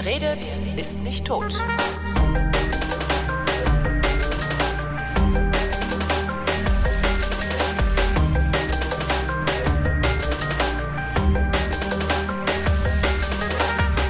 [0.00, 0.46] Wer redet,
[0.76, 1.52] ist nicht tot.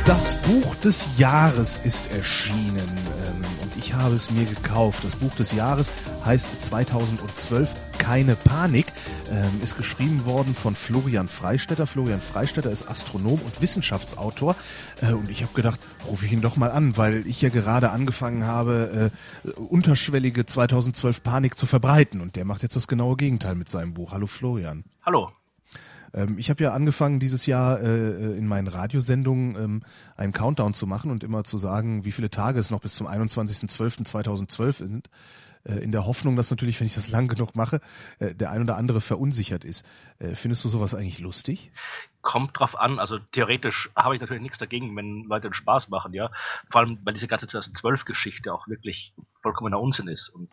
[0.05, 5.05] Das Buch des Jahres ist erschienen ähm, und ich habe es mir gekauft.
[5.05, 5.91] Das Buch des Jahres
[6.23, 8.87] heißt 2012 Keine Panik,
[9.31, 11.87] ähm, ist geschrieben worden von Florian Freistetter.
[11.87, 14.57] Florian Freistetter ist Astronom und Wissenschaftsautor
[15.03, 17.91] äh, und ich habe gedacht, rufe ich ihn doch mal an, weil ich ja gerade
[17.91, 19.11] angefangen habe,
[19.47, 23.95] äh, unterschwellige 2012 Panik zu verbreiten und der macht jetzt das genaue Gegenteil mit seinem
[23.95, 24.13] Buch.
[24.13, 24.85] Hallo Florian.
[25.05, 25.31] Hallo.
[26.15, 29.83] Ähm, ich habe ja angefangen, dieses Jahr äh, in meinen Radiosendungen ähm,
[30.17, 33.07] einen Countdown zu machen und immer zu sagen, wie viele Tage es noch bis zum
[33.07, 35.11] 21.12.2012 sind.
[35.65, 37.81] Äh, in der Hoffnung, dass natürlich, wenn ich das lang genug mache,
[38.19, 39.87] äh, der ein oder andere verunsichert ist.
[40.19, 41.73] Äh, findest du sowas eigentlich lustig?
[42.23, 42.99] Kommt drauf an.
[42.99, 46.31] Also theoretisch habe ich natürlich nichts dagegen, wenn Leute Spaß machen, ja.
[46.71, 50.51] Vor allem, weil diese ganze 2012-Geschichte auch wirklich vollkommener Unsinn ist und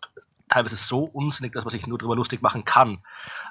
[0.48, 2.98] teilweise so unsinnig, dass man sich nur darüber lustig machen kann.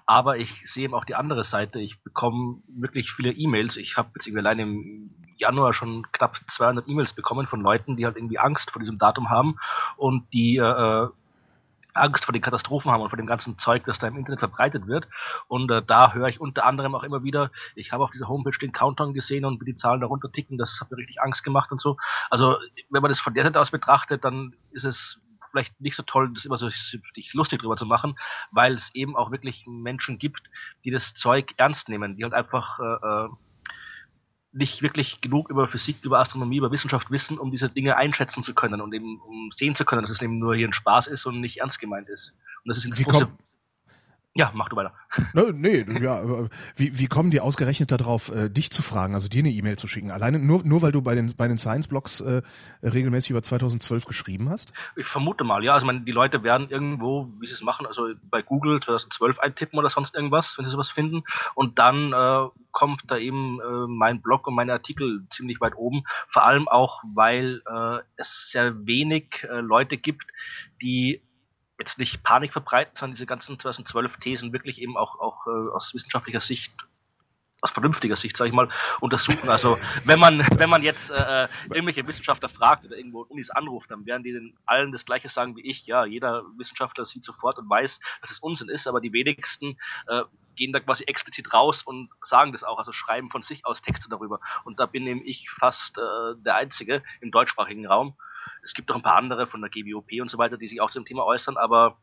[0.05, 1.79] Aber ich sehe eben auch die andere Seite.
[1.79, 3.75] Ich bekomme wirklich viele E-Mails.
[3.75, 8.15] Ich habe jetzt allein im Januar schon knapp 200 E-Mails bekommen von Leuten, die halt
[8.15, 9.57] irgendwie Angst vor diesem Datum haben
[9.97, 11.07] und die äh,
[11.95, 14.87] Angst vor den Katastrophen haben und vor dem ganzen Zeug, das da im Internet verbreitet
[14.87, 15.07] wird.
[15.47, 18.57] Und äh, da höre ich unter anderem auch immer wieder, ich habe auf dieser Homepage
[18.59, 21.71] den Countdown gesehen und wie die Zahlen darunter ticken, das hat mir richtig Angst gemacht
[21.71, 21.97] und so.
[22.29, 22.57] Also
[22.89, 25.19] wenn man das von der Seite aus betrachtet, dann ist es
[25.51, 28.17] vielleicht nicht so toll, das immer so sich lustig drüber zu machen,
[28.51, 30.49] weil es eben auch wirklich Menschen gibt,
[30.83, 33.29] die das Zeug ernst nehmen, die halt einfach äh, äh
[34.55, 38.53] nicht wirklich genug über Physik, über Astronomie, über Wissenschaft wissen, um diese Dinge einschätzen zu
[38.53, 41.25] können und eben um sehen zu können, dass es eben nur hier ein Spaß ist
[41.25, 42.33] und nicht ernst gemeint ist.
[42.63, 43.27] Und das ist das große,
[44.37, 44.93] ja, mach du weiter.
[45.33, 46.21] Ne, nee, ja,
[46.75, 49.87] wie, wie kommen die ausgerechnet darauf, äh, dich zu fragen, also dir eine E-Mail zu
[49.87, 50.11] schicken?
[50.11, 52.41] Alleine nur, nur weil du bei den, bei den Science-Blogs äh,
[52.83, 54.73] regelmäßig über 2012 geschrieben hast?
[54.97, 55.73] Ich vermute mal, ja.
[55.73, 59.79] Also meine, die Leute werden irgendwo, wie sie es machen, also bei Google 2012 eintippen
[59.79, 61.23] oder sonst irgendwas, wenn sie sowas finden.
[61.53, 66.03] Und dann äh, kommt da eben äh, mein Blog und meine Artikel ziemlich weit oben.
[66.27, 70.25] Vor allem auch, weil äh, es sehr wenig äh, Leute gibt,
[70.81, 71.21] die
[71.79, 75.93] jetzt nicht Panik verbreiten, sondern diese ganzen 2012 Thesen wirklich eben auch, auch äh, aus
[75.93, 76.71] wissenschaftlicher Sicht
[77.61, 78.69] aus vernünftiger Sicht, sage ich mal,
[78.99, 79.49] untersuchen.
[79.49, 83.89] Also wenn man wenn man jetzt äh, äh, irgendwelche Wissenschaftler fragt oder irgendwo Unis anruft,
[83.89, 85.85] dann werden die den allen das Gleiche sagen wie ich.
[85.87, 90.23] Ja, jeder Wissenschaftler sieht sofort und weiß, dass es Unsinn ist, aber die wenigsten äh,
[90.55, 94.09] gehen da quasi explizit raus und sagen das auch, also schreiben von sich aus Texte
[94.09, 94.39] darüber.
[94.63, 98.15] Und da bin eben ich fast äh, der Einzige im deutschsprachigen Raum.
[98.63, 100.91] Es gibt auch ein paar andere von der GWOP und so weiter, die sich auch
[100.91, 101.97] zu dem Thema äußern, aber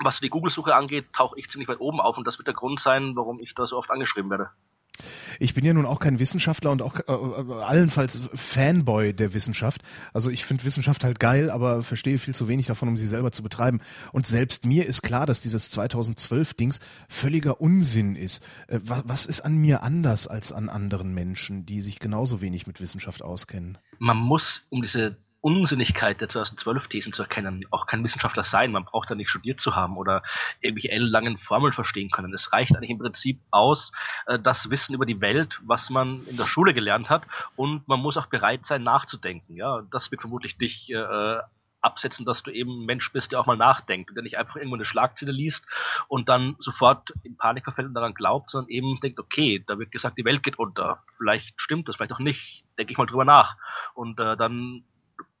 [0.00, 2.80] was die Google-Suche angeht, tauche ich ziemlich weit oben auf und das wird der Grund
[2.80, 4.50] sein, warum ich da so oft angeschrieben werde.
[5.38, 9.82] Ich bin ja nun auch kein Wissenschaftler und auch äh, äh allenfalls Fanboy der Wissenschaft.
[10.12, 13.30] Also ich finde Wissenschaft halt geil, aber verstehe viel zu wenig davon, um sie selber
[13.30, 13.80] zu betreiben.
[14.12, 18.44] Und selbst mir ist klar, dass dieses 2012-Dings völliger Unsinn ist.
[18.66, 22.66] Äh, was, was ist an mir anders als an anderen Menschen, die sich genauso wenig
[22.66, 23.78] mit Wissenschaft auskennen?
[23.98, 28.72] Man muss, um diese Unsinnigkeit der 2012-Thesen zu erkennen, auch kein Wissenschaftler sein.
[28.72, 30.22] Man braucht da nicht studiert zu haben oder
[30.60, 32.34] irgendwelche ellenlangen Formeln verstehen können.
[32.34, 33.92] Es reicht eigentlich im Prinzip aus,
[34.26, 37.22] äh, das Wissen über die Welt, was man in der Schule gelernt hat,
[37.56, 39.56] und man muss auch bereit sein, nachzudenken.
[39.56, 41.38] Ja, das wird vermutlich dich äh,
[41.80, 44.56] absetzen, dass du eben ein Mensch bist, der auch mal nachdenkt und der nicht einfach
[44.56, 45.64] irgendwo eine Schlagzeile liest
[46.08, 49.92] und dann sofort in Panik verfällt und daran glaubt, sondern eben denkt, okay, da wird
[49.92, 51.02] gesagt, die Welt geht unter.
[51.16, 52.64] Vielleicht stimmt das, vielleicht auch nicht.
[52.78, 53.56] Denke ich mal drüber nach.
[53.94, 54.84] Und äh, dann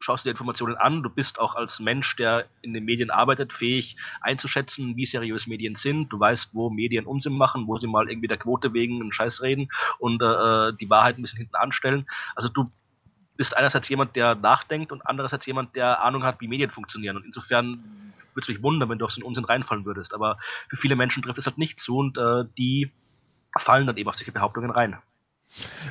[0.00, 3.96] schaust dir Informationen an, du bist auch als Mensch, der in den Medien arbeitet, fähig
[4.20, 6.08] einzuschätzen, wie seriös Medien sind.
[6.08, 9.42] Du weißt, wo Medien Unsinn machen, wo sie mal irgendwie der Quote wegen einen Scheiß
[9.42, 9.68] reden
[9.98, 12.06] und äh, die Wahrheit ein bisschen hinten anstellen.
[12.34, 12.70] Also du
[13.36, 17.16] bist einerseits jemand, der nachdenkt und andererseits jemand, der Ahnung hat, wie Medien funktionieren.
[17.16, 20.12] Und insofern würde es mich wundern, wenn du auf so einen Unsinn reinfallen würdest.
[20.14, 20.38] Aber
[20.68, 22.90] für viele Menschen trifft es halt nicht zu und äh, die
[23.58, 24.98] fallen dann eben auf solche Behauptungen rein.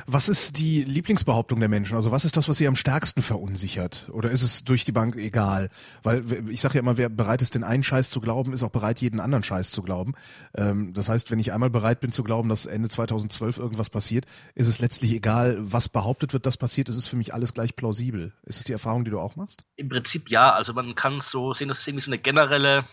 [0.06, 1.96] Was ist die Lieblingsbehauptung der Menschen?
[1.96, 4.08] Also was ist das, was sie am stärksten verunsichert?
[4.12, 5.68] Oder ist es durch die Bank egal?
[6.02, 8.70] Weil ich sage ja immer, wer bereit ist, den einen Scheiß zu glauben, ist auch
[8.70, 10.14] bereit, jeden anderen Scheiß zu glauben.
[10.54, 14.26] Ähm, das heißt, wenn ich einmal bereit bin zu glauben, dass Ende 2012 irgendwas passiert,
[14.54, 16.88] ist es letztlich egal, was behauptet wird, dass passiert.
[16.88, 18.32] Es ist für mich alles gleich plausibel.
[18.44, 19.64] Ist es die Erfahrung, die du auch machst?
[19.76, 20.52] Im Prinzip ja.
[20.52, 22.84] Also man kann so sehen, dass es irgendwie so eine generelle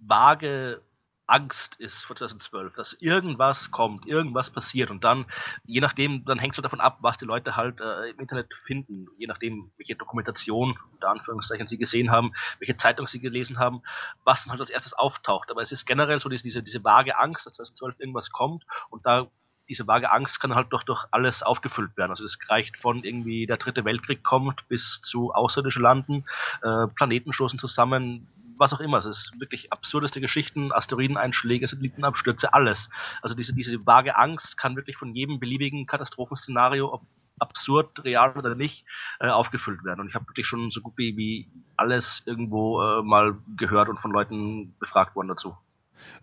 [0.00, 0.82] vage
[1.26, 5.26] Angst ist vor 2012, dass irgendwas kommt, irgendwas passiert und dann,
[5.64, 9.06] je nachdem, dann hängt es davon ab, was die Leute halt äh, im Internet finden,
[9.16, 13.82] je nachdem, welche Dokumentation, unter Anführungszeichen, sie gesehen haben, welche Zeitung sie gelesen haben,
[14.24, 15.50] was dann halt als erstes auftaucht.
[15.50, 19.28] Aber es ist generell so diese, diese, vage Angst, dass 2012 irgendwas kommt und da
[19.68, 22.10] diese vage Angst kann halt doch durch alles aufgefüllt werden.
[22.10, 26.26] Also es reicht von irgendwie der dritte Weltkrieg kommt bis zu außerirdische Landen,
[26.62, 28.98] äh, Planeten stoßen zusammen, was auch immer.
[28.98, 32.88] Es ist wirklich absurdeste Geschichten, Asteroideneinschläge, Satellitenabstürze, alles.
[33.22, 37.02] Also diese, diese vage Angst kann wirklich von jedem beliebigen Katastrophenszenario, ob
[37.38, 38.84] absurd, real oder nicht,
[39.20, 40.00] äh, aufgefüllt werden.
[40.00, 44.00] Und ich habe wirklich schon so gut wie, wie alles irgendwo äh, mal gehört und
[44.00, 45.56] von Leuten befragt worden dazu.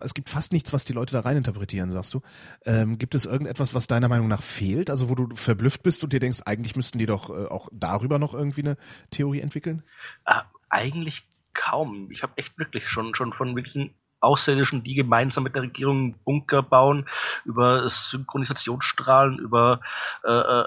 [0.00, 2.20] Es gibt fast nichts, was die Leute da rein interpretieren, sagst du.
[2.64, 4.90] Ähm, gibt es irgendetwas, was deiner Meinung nach fehlt?
[4.90, 8.18] Also wo du verblüfft bist und dir denkst, eigentlich müssten die doch äh, auch darüber
[8.18, 8.76] noch irgendwie eine
[9.10, 9.82] Theorie entwickeln?
[10.26, 12.10] Äh, eigentlich kaum.
[12.10, 16.62] Ich habe echt wirklich schon, schon von wirklichen Außerirdischen, die gemeinsam mit der Regierung Bunker
[16.62, 17.08] bauen,
[17.44, 19.80] über Synchronisationsstrahlen, über
[20.24, 20.64] äh, äh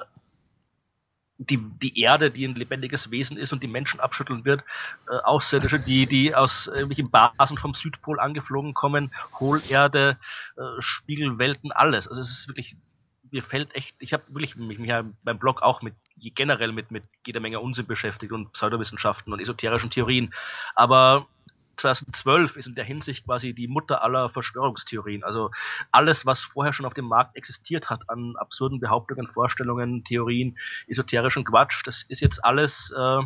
[1.38, 4.64] die, die Erde, die ein lebendiges Wesen ist und die Menschen abschütteln wird,
[5.10, 10.18] äh, Außerirdische, die, die aus irgendwelchen Basen vom Südpol angeflogen kommen, Hohlerde,
[10.56, 12.08] äh, Spiegelwelten, alles.
[12.08, 12.76] Also es ist wirklich,
[13.32, 16.92] mir fällt echt, ich habe wirklich mich, mich ja beim Blog auch mit generell mit,
[16.92, 20.34] mit jeder Menge Unsinn beschäftigt und Pseudowissenschaften und esoterischen Theorien.
[20.76, 21.28] Aber
[21.78, 25.24] 2012 ist in der Hinsicht quasi die Mutter aller Verschwörungstheorien.
[25.24, 25.52] Also
[25.92, 30.58] alles, was vorher schon auf dem Markt existiert hat an absurden Behauptungen, Vorstellungen, Theorien,
[30.88, 33.22] esoterischen Quatsch, das ist jetzt alles äh,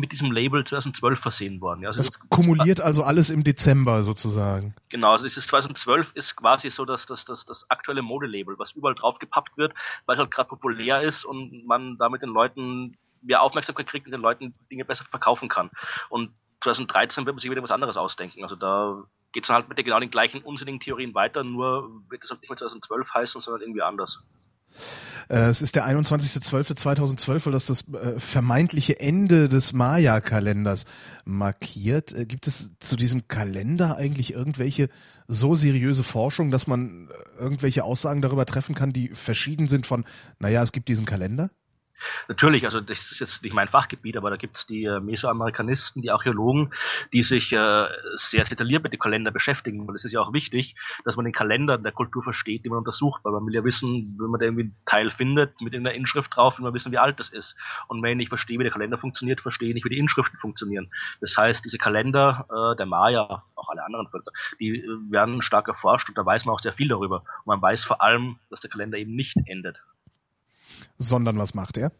[0.00, 1.86] mit diesem Label 2012 versehen worden.
[1.86, 4.74] Also das, das kumuliert also alles im Dezember sozusagen.
[4.88, 8.94] Genau, also dieses 2012 ist quasi so das, das, das, das aktuelle Modelabel, was überall
[8.94, 9.74] drauf gepappt wird,
[10.06, 14.12] weil es halt gerade populär ist und man damit den Leuten mehr Aufmerksamkeit kriegt und
[14.12, 15.70] den Leuten Dinge besser verkaufen kann.
[16.08, 16.30] Und
[16.62, 18.42] 2013 wird man sich wieder was anderes ausdenken.
[18.42, 22.24] Also da geht es halt mit der genau den gleichen unsinnigen Theorien weiter, nur wird
[22.24, 24.22] es halt nicht mehr 2012 heißen, sondern irgendwie anders.
[25.28, 30.84] Äh, es ist der 21.12.2012, weil das das äh, vermeintliche Ende des Maya-Kalenders
[31.24, 32.12] markiert.
[32.12, 34.88] Äh, gibt es zu diesem Kalender eigentlich irgendwelche
[35.28, 37.08] so seriöse Forschung, dass man
[37.38, 40.04] irgendwelche Aussagen darüber treffen kann, die verschieden sind von,
[40.40, 41.50] naja, es gibt diesen Kalender?
[42.28, 46.02] Natürlich, also das ist jetzt nicht mein Fachgebiet, aber da gibt es die äh, Mesoamerikanisten,
[46.02, 46.72] die Archäologen,
[47.12, 50.74] die sich äh, sehr detailliert mit dem Kalender beschäftigen, weil es ist ja auch wichtig,
[51.04, 54.16] dass man den Kalender der Kultur versteht, die man untersucht, weil man will ja wissen,
[54.18, 56.98] wenn man da irgendwie einen Teil findet mit einer Inschrift drauf, will man wissen, wie
[56.98, 57.56] alt das ist.
[57.88, 60.90] Und wenn ich verstehe, wie der Kalender funktioniert, verstehe ich wie die Inschriften funktionieren.
[61.20, 65.68] Das heißt, diese Kalender äh, der Maya, auch alle anderen Völker, die äh, werden stark
[65.68, 67.18] erforscht und da weiß man auch sehr viel darüber.
[67.44, 69.80] Und man weiß vor allem, dass der Kalender eben nicht endet
[70.98, 71.92] sondern was macht er?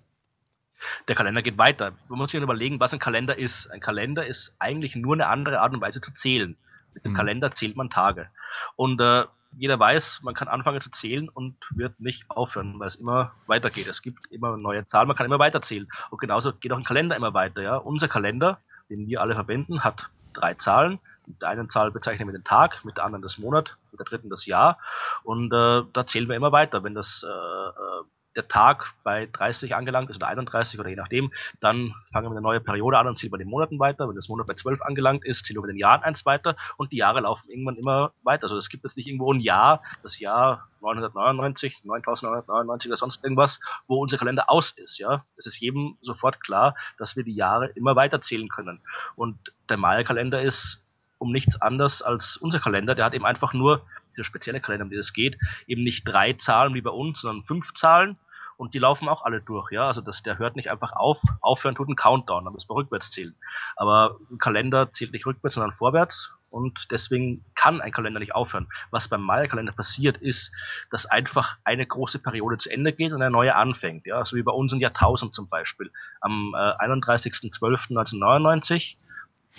[1.09, 1.93] Der Kalender geht weiter.
[2.09, 3.71] Man muss sich überlegen, was ein Kalender ist.
[3.71, 6.56] Ein Kalender ist eigentlich nur eine andere Art und Weise zu zählen.
[6.94, 7.17] Mit dem mhm.
[7.17, 8.29] Kalender zählt man Tage.
[8.77, 9.25] Und äh,
[9.56, 13.88] jeder weiß, man kann anfangen zu zählen und wird nicht aufhören, weil es immer weitergeht.
[13.88, 15.88] Es gibt immer neue Zahlen, man kann immer weiter zählen.
[16.11, 17.61] Und genauso geht auch ein Kalender immer weiter.
[17.62, 17.76] Ja?
[17.76, 21.00] Unser Kalender, den wir alle verwenden, hat drei Zahlen.
[21.26, 24.06] Mit der einen Zahl bezeichnen wir den Tag, mit der anderen das Monat, mit der
[24.06, 24.79] dritten das Jahr.
[25.23, 26.83] Und äh, da zählen wir immer weiter.
[26.83, 28.05] Wenn das äh, äh
[28.37, 32.41] der Tag bei 30 angelangt ist oder 31 oder je nachdem, dann fangen wir eine
[32.41, 34.09] neue Periode an und ziehen bei den Monaten weiter.
[34.09, 36.93] Wenn das Monat bei 12 angelangt ist, ziehen wir bei den Jahren eins weiter und
[36.93, 38.44] die Jahre laufen irgendwann immer weiter.
[38.44, 43.61] Also es gibt jetzt nicht irgendwo ein Jahr, das Jahr 999, 9999 oder sonst irgendwas,
[43.87, 44.99] wo unser Kalender aus ist.
[44.99, 48.81] Ja, es ist jedem sofort klar, dass wir die Jahre immer weiter zählen können.
[49.17, 49.37] Und
[49.69, 50.83] der Maya-Kalender ist
[51.19, 52.95] um nichts anders als unser Kalender.
[52.95, 56.33] Der hat eben einfach nur dieser spezielle Kalender, um den es geht, eben nicht drei
[56.33, 58.16] Zahlen wie bei uns, sondern fünf Zahlen
[58.61, 59.87] und die laufen auch alle durch, ja.
[59.87, 63.11] Also das, der hört nicht einfach auf, aufhören tut ein Countdown, dann müssen wir rückwärts
[63.11, 63.35] zählen.
[63.75, 68.69] Aber ein Kalender zählt nicht rückwärts, sondern vorwärts und deswegen kann ein Kalender nicht aufhören.
[68.90, 70.52] Was beim Maya-Kalender passiert, ist,
[70.90, 74.23] dass einfach eine große Periode zu Ende geht und eine neue anfängt, ja.
[74.26, 75.90] So wie bei uns in Jahrtausend zum Beispiel.
[76.21, 78.97] Am äh, 31.12.1999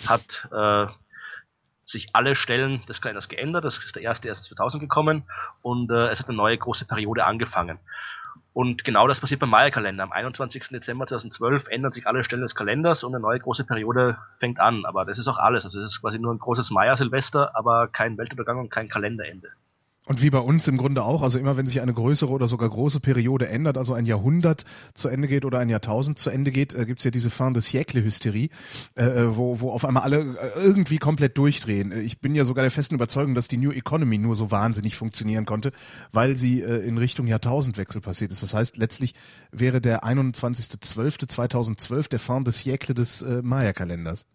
[0.06, 0.86] hat äh,
[1.84, 3.64] sich alle Stellen des Kalenders geändert.
[3.64, 5.24] Das ist der erste erst 2000 gekommen
[5.60, 7.80] und äh, es hat eine neue große Periode angefangen.
[8.52, 10.04] Und genau das passiert beim Maya-Kalender.
[10.04, 10.68] Am 21.
[10.68, 14.84] Dezember 2012 ändern sich alle Stellen des Kalenders und eine neue große Periode fängt an.
[14.84, 15.64] Aber das ist auch alles.
[15.64, 19.48] Also es ist quasi nur ein großes Maya-Silvester, aber kein Weltuntergang und kein Kalenderende.
[20.04, 22.68] Und wie bei uns im Grunde auch, also immer wenn sich eine größere oder sogar
[22.68, 26.74] große Periode ändert, also ein Jahrhundert zu Ende geht oder ein Jahrtausend zu Ende geht,
[26.74, 28.48] äh, gibt's ja diese Fin de siècle-Hysterie,
[28.96, 31.92] äh, äh, wo, wo auf einmal alle äh, irgendwie komplett durchdrehen.
[32.04, 35.46] Ich bin ja sogar der festen Überzeugung, dass die New Economy nur so wahnsinnig funktionieren
[35.46, 35.70] konnte,
[36.12, 38.42] weil sie äh, in Richtung Jahrtausendwechsel passiert ist.
[38.42, 39.14] Das heißt, letztlich
[39.52, 44.26] wäre der 21.12.2012 der Fin de siècle des äh, Maya-Kalenders.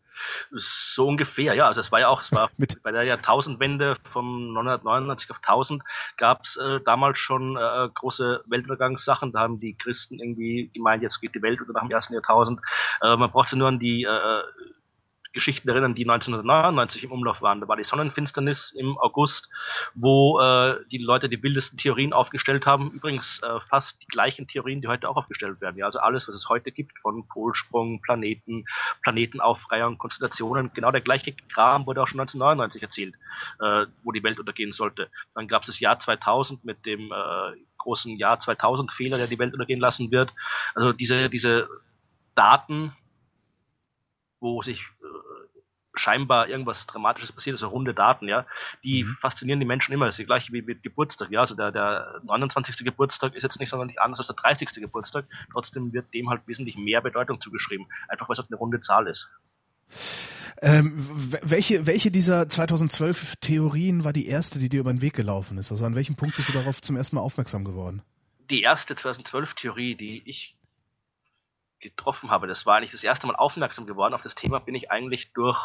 [0.52, 1.68] So ungefähr, ja.
[1.68, 5.84] Also es war ja auch, es war Mit bei der Jahrtausendwende von 999 auf 1000
[6.18, 9.32] gab es äh, damals schon äh, große Weltuntergangssachen.
[9.32, 12.60] Da haben die Christen irgendwie gemeint, jetzt geht die Welt unter nach dem ersten Jahrtausend.
[13.02, 14.42] Äh, man braucht sich nur an die äh,
[15.38, 17.62] Geschichten erinnern, die 1999 im Umlauf waren.
[17.62, 19.50] Da war die Sonnenfinsternis im August,
[19.94, 22.89] wo äh, die Leute die wildesten Theorien aufgestellt haben.
[22.89, 25.77] Übrigens äh, fast die gleichen Theorien, die heute auch aufgestellt werden.
[25.77, 28.65] Ja, also alles, was es heute gibt, von Polsprung, Planeten,
[29.03, 33.15] Planetenaufreihung, Konstellationen, genau der gleiche Kram wurde auch schon 1999 erzählt,
[33.60, 35.10] äh, wo die Welt untergehen sollte.
[35.36, 39.38] Dann gab es das Jahr 2000 mit dem äh, großen Jahr 2000 Fehler, der die
[39.38, 40.34] Welt untergehen lassen wird.
[40.74, 41.67] Also diese, diese
[42.36, 42.94] Daten,
[44.39, 45.58] wo sich äh,
[46.00, 48.46] scheinbar irgendwas Dramatisches passiert ist, so runde Daten, ja,
[48.84, 49.15] die mhm.
[49.20, 50.06] faszinieren die Menschen immer.
[50.06, 51.41] Das ist die gleiche wie mit Geburtstag, ja.
[51.41, 52.77] Also der, der 29.
[52.86, 54.70] Geburtstag ist jetzt nicht sonderlich anders als der 30.
[54.75, 55.25] Geburtstag.
[55.51, 57.88] Trotzdem wird dem halt wesentlich mehr Bedeutung zugeschrieben.
[58.08, 59.29] Einfach weil es halt eine runde Zahl ist.
[60.62, 60.94] Ähm,
[61.44, 65.72] welche, welche dieser 2012 Theorien war die erste, die dir über den Weg gelaufen ist?
[65.72, 68.01] Also an welchem Punkt bist du darauf zum ersten Mal aufmerksam geworden?
[68.50, 70.57] Die erste 2012 Theorie, die ich
[71.80, 72.48] getroffen habe.
[72.48, 74.14] Das war eigentlich das erste Mal aufmerksam geworden.
[74.14, 75.60] Auf das Thema bin ich eigentlich durch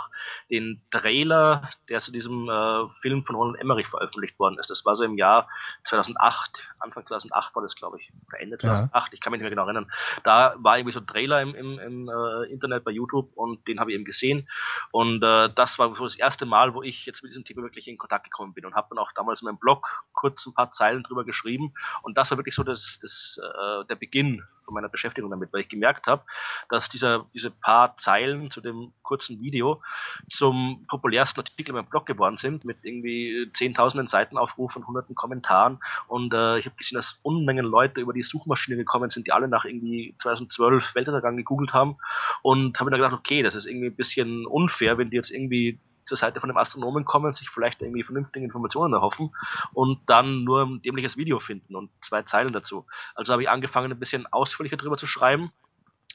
[0.51, 4.69] den Trailer, der zu diesem äh, Film von Roland Emmerich veröffentlicht worden ist.
[4.69, 5.49] Das war so im Jahr
[5.85, 9.13] 2008, Anfang 2008 war das, glaube ich, oder Ende 2008, ja.
[9.13, 9.91] ich kann mich nicht mehr genau erinnern.
[10.25, 13.81] Da war irgendwie so ein Trailer im, im, im äh, Internet bei YouTube und den
[13.81, 14.49] habe ich eben gesehen.
[14.91, 17.89] Und äh, das war so das erste Mal, wo ich jetzt mit diesem Thema wirklich
[17.89, 20.73] in Kontakt gekommen bin und habe dann auch damals in meinem Blog kurz ein paar
[20.73, 21.73] Zeilen drüber geschrieben.
[22.03, 25.61] Und das war wirklich so das, das, äh, der Beginn von meiner Beschäftigung damit, weil
[25.61, 26.23] ich gemerkt habe,
[26.69, 29.83] dass dieser, diese paar Zeilen zu dem kurzen Video
[30.31, 35.79] zum populärsten Artikel in meinem Blog geworden sind, mit irgendwie zehntausenden Seitenaufrufen und hunderten Kommentaren.
[36.09, 39.49] Und äh, ich habe gesehen, dass Unmengen Leute über die Suchmaschine gekommen sind, die alle
[39.49, 41.97] nach irgendwie 2012 Weltuntergang gegoogelt haben.
[42.43, 45.31] Und habe mir dann gedacht, okay, das ist irgendwie ein bisschen unfair, wenn die jetzt
[45.31, 49.35] irgendwie zur Seite von dem Astronomen kommen, sich vielleicht irgendwie vernünftige Informationen erhoffen
[49.73, 52.87] und dann nur ein dämliches Video finden und zwei Zeilen dazu.
[53.15, 55.53] Also habe ich angefangen, ein bisschen ausführlicher drüber zu schreiben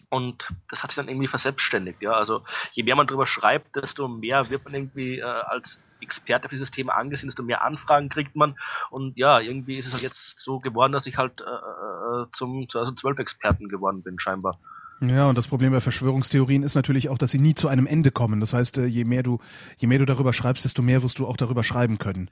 [0.10, 2.01] und das hat sich dann irgendwie verselbstständigt.
[2.01, 6.48] Ja, also je mehr man drüber schreibt, desto mehr wird man irgendwie äh, als Experte
[6.48, 8.58] für dieses Thema angesehen, desto mehr Anfragen kriegt man.
[8.89, 12.70] Und ja, irgendwie ist es halt jetzt so geworden, dass ich halt äh, äh zum
[12.70, 14.60] 2012 Experten geworden bin, scheinbar.
[15.00, 18.10] Ja, und das Problem bei Verschwörungstheorien ist natürlich auch, dass sie nie zu einem Ende
[18.10, 18.39] kommen.
[18.39, 19.39] Das heißt, äh, je mehr du,
[19.77, 22.32] je mehr du darüber schreibst, desto mehr wirst du auch darüber schreiben können.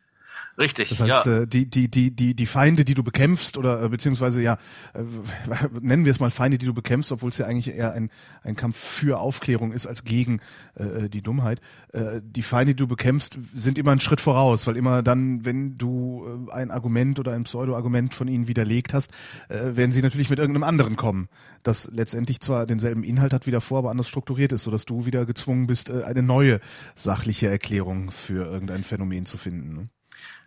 [0.57, 0.89] Richtig.
[0.89, 1.41] Das heißt, ja.
[1.41, 4.57] Äh, die, die, die, die, die Feinde, die du bekämpfst, oder äh, beziehungsweise ja,
[4.93, 5.03] äh,
[5.81, 8.09] nennen wir es mal Feinde, die du bekämpfst, obwohl es ja eigentlich eher ein,
[8.43, 10.39] ein Kampf für Aufklärung ist als gegen
[10.75, 11.59] äh, die Dummheit.
[11.91, 15.75] Äh, die Feinde, die du bekämpfst, sind immer einen Schritt voraus, weil immer dann, wenn
[15.75, 19.11] du ein Argument oder ein Pseudo-Argument von ihnen widerlegt hast,
[19.49, 21.27] äh, werden sie natürlich mit irgendeinem anderen kommen,
[21.63, 25.25] das letztendlich zwar denselben Inhalt hat wie davor, aber anders strukturiert ist, sodass du wieder
[25.25, 26.59] gezwungen bist, eine neue
[26.95, 29.73] sachliche Erklärung für irgendein Phänomen zu finden.
[29.73, 29.89] Ne?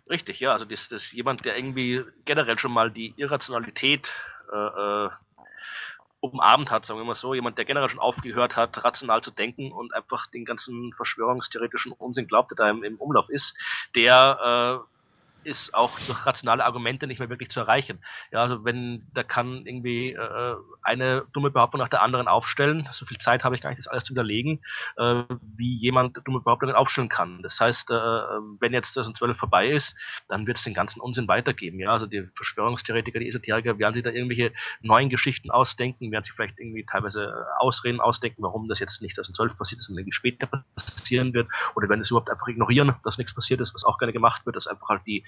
[0.09, 0.53] Richtig, ja.
[0.53, 4.09] Also das, das jemand, der irgendwie generell schon mal die Irrationalität
[4.51, 4.55] äh,
[5.05, 5.09] äh,
[6.19, 9.71] umarmt hat, sagen wir mal so, jemand, der generell schon aufgehört hat, rational zu denken
[9.71, 13.55] und einfach den ganzen verschwörungstheoretischen Unsinn glaubt, der da im, im Umlauf ist,
[13.95, 14.98] der äh,
[15.43, 17.99] ist auch durch rationale Argumente nicht mehr wirklich zu erreichen.
[18.31, 23.05] Ja, also wenn da kann irgendwie äh, eine dumme Behauptung nach der anderen aufstellen, so
[23.05, 24.61] viel Zeit habe ich gar nicht, das alles zu widerlegen,
[24.97, 25.23] äh,
[25.55, 27.41] wie jemand dumme Behauptungen aufstellen kann.
[27.41, 29.95] Das heißt, äh, wenn jetzt 2012 vorbei ist,
[30.27, 31.79] dann wird es den ganzen Unsinn weitergeben.
[31.79, 36.33] Ja, also die Verschwörungstheoretiker, die Esoteriker werden sich da irgendwelche neuen Geschichten ausdenken, werden sich
[36.33, 40.47] vielleicht irgendwie teilweise Ausreden ausdenken, warum das jetzt nicht 2012 passiert ist, sondern irgendwie später
[40.75, 44.13] passieren wird, oder werden es überhaupt einfach ignorieren, dass nichts passiert ist, was auch gerne
[44.13, 45.23] gemacht wird, dass einfach halt die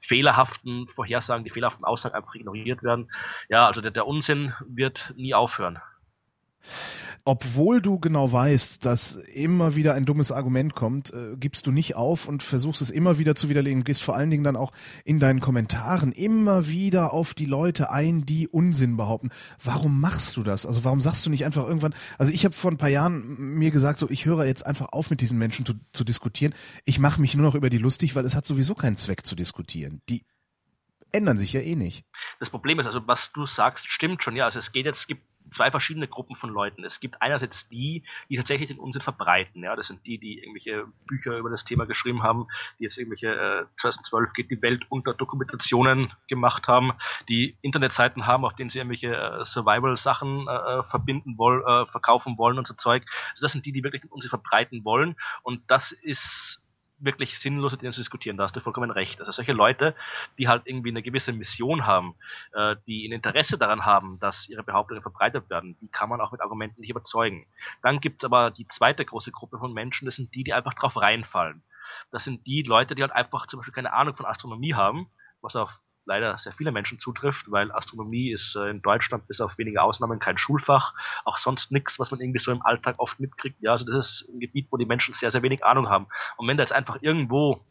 [0.00, 3.10] fehlerhaften Vorhersagen, die fehlerhaften Aussagen einfach ignoriert werden.
[3.48, 5.80] Ja, also der, der Unsinn wird nie aufhören
[7.24, 11.94] obwohl du genau weißt, dass immer wieder ein dummes Argument kommt, äh, gibst du nicht
[11.94, 13.84] auf und versuchst es immer wieder zu widerlegen.
[13.84, 14.72] Gehst vor allen Dingen dann auch
[15.04, 19.30] in deinen Kommentaren immer wieder auf die Leute ein, die Unsinn behaupten.
[19.62, 20.66] Warum machst du das?
[20.66, 23.70] Also warum sagst du nicht einfach irgendwann, also ich habe vor ein paar Jahren mir
[23.70, 26.54] gesagt, so ich höre jetzt einfach auf mit diesen Menschen zu, zu diskutieren.
[26.84, 29.36] Ich mache mich nur noch über die lustig, weil es hat sowieso keinen Zweck zu
[29.36, 30.02] diskutieren.
[30.08, 30.24] Die
[31.12, 32.04] ändern sich ja eh nicht.
[32.40, 34.46] Das Problem ist also, was du sagst, stimmt schon, ja.
[34.46, 36.84] Also es geht jetzt, es gibt zwei verschiedene Gruppen von Leuten.
[36.84, 39.62] Es gibt einerseits die, die tatsächlich den Unsinn verbreiten.
[39.62, 42.46] Ja, das sind die, die irgendwelche Bücher über das Thema geschrieben haben,
[42.78, 46.92] die jetzt irgendwelche äh, 2012 geht die Welt unter Dokumentationen gemacht haben,
[47.28, 52.38] die Internetseiten haben, auf denen sie irgendwelche äh, Survival-Sachen äh, äh verbinden wollen, äh, verkaufen
[52.38, 53.04] wollen und so Zeug.
[53.32, 55.16] Also das sind die, die wirklich den Unsinn verbreiten wollen.
[55.42, 56.61] Und das ist
[57.04, 58.36] wirklich sinnlos, mit denen zu diskutieren.
[58.36, 59.20] Da hast du vollkommen recht.
[59.20, 59.94] Also solche Leute,
[60.38, 62.14] die halt irgendwie eine gewisse Mission haben,
[62.52, 66.32] äh, die ein Interesse daran haben, dass ihre Behauptungen verbreitet werden, die kann man auch
[66.32, 67.46] mit Argumenten nicht überzeugen.
[67.82, 70.74] Dann gibt es aber die zweite große Gruppe von Menschen, das sind die, die einfach
[70.74, 71.62] drauf reinfallen.
[72.10, 75.08] Das sind die Leute, die halt einfach zum Beispiel keine Ahnung von Astronomie haben,
[75.40, 79.58] was auf leider sehr viele Menschen zutrifft, weil Astronomie ist äh, in Deutschland bis auf
[79.58, 80.94] wenige Ausnahmen kein Schulfach,
[81.24, 83.60] auch sonst nichts, was man irgendwie so im Alltag oft mitkriegt.
[83.60, 86.06] Ja, also das ist ein Gebiet, wo die Menschen sehr, sehr wenig Ahnung haben.
[86.36, 87.64] Und wenn da jetzt einfach irgendwo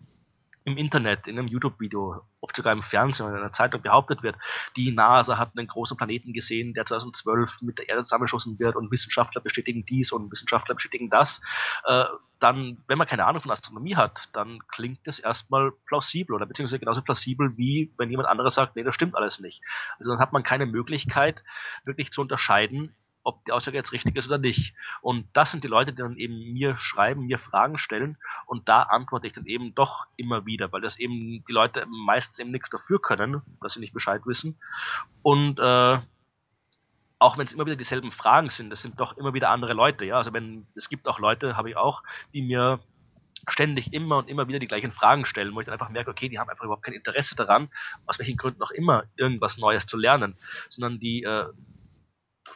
[0.63, 4.36] im Internet, in einem YouTube-Video, oft sogar im Fernsehen oder in einer Zeitung behauptet wird,
[4.75, 8.91] die NASA hat einen großen Planeten gesehen, der 2012 mit der Erde zusammengeschossen wird und
[8.91, 11.41] Wissenschaftler bestätigen dies und Wissenschaftler bestätigen das,
[11.86, 12.06] äh,
[12.39, 16.80] dann, wenn man keine Ahnung von Astronomie hat, dann klingt das erstmal plausibel oder beziehungsweise
[16.80, 19.62] genauso plausibel, wie wenn jemand anderes sagt, nee, das stimmt alles nicht.
[20.00, 21.44] Also dann hat man keine Möglichkeit,
[21.86, 24.73] wirklich zu unterscheiden, ob die Aussage jetzt richtig ist oder nicht.
[25.01, 28.83] Und das sind die Leute, die dann eben mir schreiben, mir Fragen stellen und da
[28.83, 32.69] antworte ich dann eben doch immer wieder, weil das eben die Leute meistens eben nichts
[32.69, 34.57] dafür können, dass sie nicht Bescheid wissen.
[35.21, 35.99] Und äh,
[37.19, 40.05] auch wenn es immer wieder dieselben Fragen sind, das sind doch immer wieder andere Leute,
[40.05, 40.17] ja.
[40.17, 42.01] Also wenn es gibt auch Leute, habe ich auch,
[42.33, 42.79] die mir
[43.47, 46.29] ständig immer und immer wieder die gleichen Fragen stellen, wo ich dann einfach merke, okay,
[46.29, 47.69] die haben einfach überhaupt kein Interesse daran,
[48.05, 50.35] aus welchen Gründen auch immer, irgendwas Neues zu lernen,
[50.69, 51.45] sondern die äh,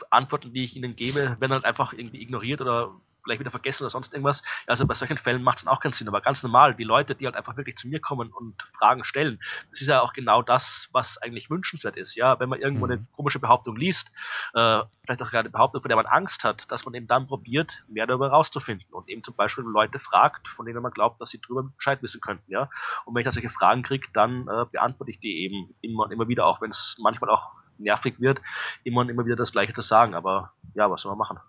[0.09, 2.91] Antworten, die ich ihnen gebe, werden halt einfach irgendwie ignoriert oder
[3.25, 4.41] gleich wieder vergessen oder sonst irgendwas.
[4.67, 6.07] Also bei solchen Fällen macht es auch keinen Sinn.
[6.07, 9.39] Aber ganz normal, die Leute, die halt einfach wirklich zu mir kommen und Fragen stellen,
[9.71, 12.15] das ist ja auch genau das, was eigentlich wünschenswert ist.
[12.15, 12.91] Ja, wenn man irgendwo mhm.
[12.91, 14.09] eine komische Behauptung liest,
[14.53, 17.27] äh, vielleicht auch gerade eine Behauptung, vor der man Angst hat, dass man eben dann
[17.27, 21.31] probiert, mehr darüber rauszufinden und eben zum Beispiel Leute fragt, von denen man glaubt, dass
[21.31, 22.49] sie darüber Bescheid wissen könnten.
[22.51, 22.69] Ja,
[23.05, 26.11] und wenn ich da solche Fragen kriege, dann äh, beantworte ich die eben immer und
[26.11, 28.41] immer wieder, auch wenn es manchmal auch nervig wird,
[28.83, 30.13] immer und immer wieder das Gleiche zu sagen.
[30.13, 31.39] Aber ja, was soll man machen?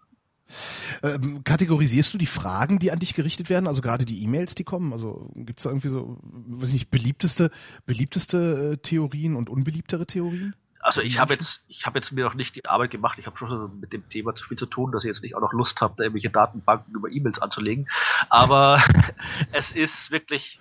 [1.02, 4.64] Ähm, kategorisierst du die Fragen, die an dich gerichtet werden, also gerade die E-Mails, die
[4.64, 4.92] kommen?
[4.92, 7.50] Also gibt es da irgendwie so, weiß nicht, beliebteste,
[7.84, 10.54] beliebteste äh, Theorien und unbeliebtere Theorien?
[10.80, 13.18] Also ich habe jetzt, ich habe jetzt mir noch nicht die Arbeit gemacht.
[13.18, 15.40] Ich habe schon mit dem Thema zu viel zu tun, dass ich jetzt nicht auch
[15.40, 17.88] noch Lust habe, da irgendwelche Datenbanken über E-Mails anzulegen.
[18.28, 18.80] Aber
[19.52, 20.60] es ist wirklich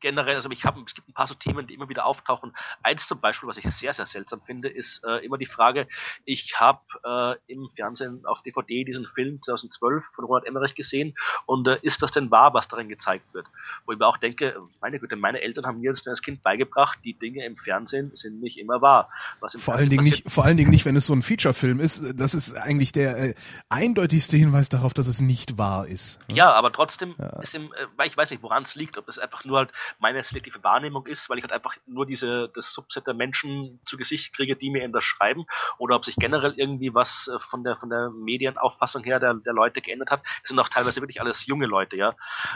[0.00, 2.54] generell, also ich habe, es gibt ein paar so Themen, die immer wieder auftauchen.
[2.82, 5.86] Eins zum Beispiel, was ich sehr, sehr seltsam finde, ist äh, immer die Frage,
[6.24, 11.16] ich habe äh, im Fernsehen auf DVD diesen Film 2012 von Ronald Emmerich gesehen
[11.46, 13.46] und äh, ist das denn wahr, was darin gezeigt wird?
[13.84, 17.14] Wo ich mir auch denke, meine Güte, meine Eltern haben mir als Kind beigebracht, die
[17.14, 19.10] Dinge im Fernsehen sind nicht immer wahr.
[19.56, 22.18] vor allen Dingen nicht, vor allen Dingen nicht, wenn es so ein Feature-Film ist.
[22.18, 23.34] Das ist eigentlich der äh,
[23.68, 26.18] eindeutigste Hinweis darauf, dass es nicht wahr ist.
[26.28, 27.40] Ja, aber trotzdem ja.
[27.42, 29.70] ist im, äh, weil ich weiß nicht, woran es liegt, ob es einfach nur halt
[29.98, 33.96] meine selektive Wahrnehmung ist, weil ich halt einfach nur diese, das Subset der Menschen zu
[33.96, 35.46] Gesicht kriege, die mir eben das schreiben,
[35.78, 39.52] oder ob sich generell irgendwie was äh, von der, von der Medienauffassung her der, der
[39.52, 40.22] Leute geändert hat.
[40.42, 42.10] Es sind auch teilweise wirklich alles junge Leute, ja.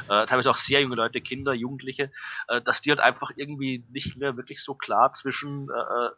[0.09, 2.11] Äh, teilweise auch sehr junge Leute, Kinder, Jugendliche,
[2.49, 6.11] äh, dass die halt einfach irgendwie nicht mehr wirklich so klar zwischen äh, äh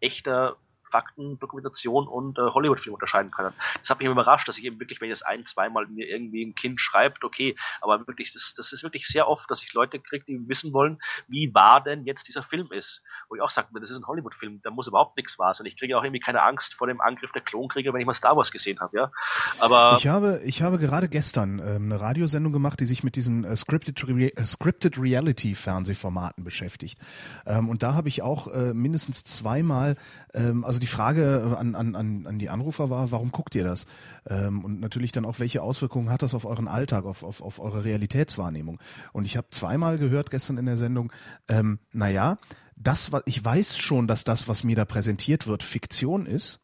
[0.00, 0.56] echter
[0.90, 3.54] Fakten, Dokumentation und äh, Hollywood-Film unterscheiden können.
[3.80, 6.44] Das hat mich überrascht, dass ich eben wirklich, wenn ich das ein, zweimal mir irgendwie
[6.44, 10.00] ein Kind schreibt, okay, aber wirklich, das, das ist wirklich sehr oft, dass ich Leute
[10.00, 13.02] kriege, die wissen wollen, wie wahr denn jetzt dieser Film ist.
[13.28, 15.66] Wo ich auch sage, das ist ein Hollywood-Film, da muss überhaupt nichts wahr sein.
[15.66, 18.36] Ich kriege auch irgendwie keine Angst vor dem Angriff der Klonkrieger, wenn ich mal Star
[18.36, 19.12] Wars gesehen habe, ja.
[19.60, 23.44] Aber ich habe, ich habe gerade gestern ähm, eine Radiosendung gemacht, die sich mit diesen
[23.44, 26.98] äh, Scripted, Re äh, Scripted Reality Fernsehformaten beschäftigt.
[27.46, 29.96] Ähm, und da habe ich auch äh, mindestens zweimal,
[30.34, 33.86] ähm, also also die Frage an, an, an die Anrufer war, warum guckt ihr das?
[34.30, 37.58] Ähm, und natürlich dann auch, welche Auswirkungen hat das auf euren Alltag, auf, auf, auf
[37.58, 38.78] eure Realitätswahrnehmung?
[39.12, 41.10] Und ich habe zweimal gehört gestern in der Sendung,
[41.48, 42.38] ähm, naja,
[42.76, 46.60] das, ich weiß schon, dass das, was mir da präsentiert wird, Fiktion ist,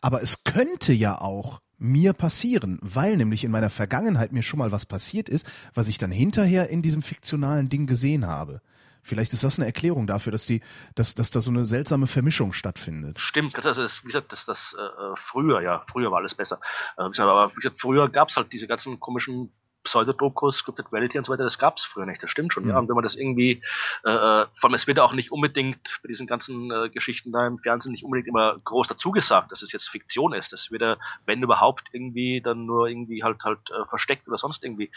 [0.00, 4.70] aber es könnte ja auch mir passieren, weil nämlich in meiner Vergangenheit mir schon mal
[4.70, 8.60] was passiert ist, was ich dann hinterher in diesem fiktionalen Ding gesehen habe.
[9.06, 10.60] Vielleicht ist das eine Erklärung dafür, dass die,
[10.94, 13.20] dass, dass da so eine seltsame Vermischung stattfindet.
[13.20, 16.60] Stimmt, das ist, wie gesagt, das, das äh, früher, ja, früher war alles besser.
[16.98, 19.52] Äh, wie gesagt, aber wie gesagt, früher gab es halt diese ganzen komischen
[19.86, 22.70] Pseudodokus, Scripted Reality und so weiter, das gab es früher nicht, das stimmt schon, ja.
[22.70, 22.78] ja.
[22.78, 23.62] Und wenn man das irgendwie,
[24.04, 27.46] äh, äh, vor allem es wird auch nicht unbedingt bei diesen ganzen äh, Geschichten da
[27.46, 30.52] im Fernsehen nicht unbedingt immer groß dazu gesagt, dass es jetzt Fiktion ist.
[30.52, 34.90] Das wird wenn überhaupt, irgendwie dann nur irgendwie halt halt äh, versteckt oder sonst irgendwie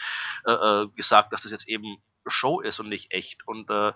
[0.44, 1.98] äh, äh, gesagt, dass das jetzt eben
[2.30, 3.46] Show ist und nicht echt.
[3.46, 3.92] Und äh,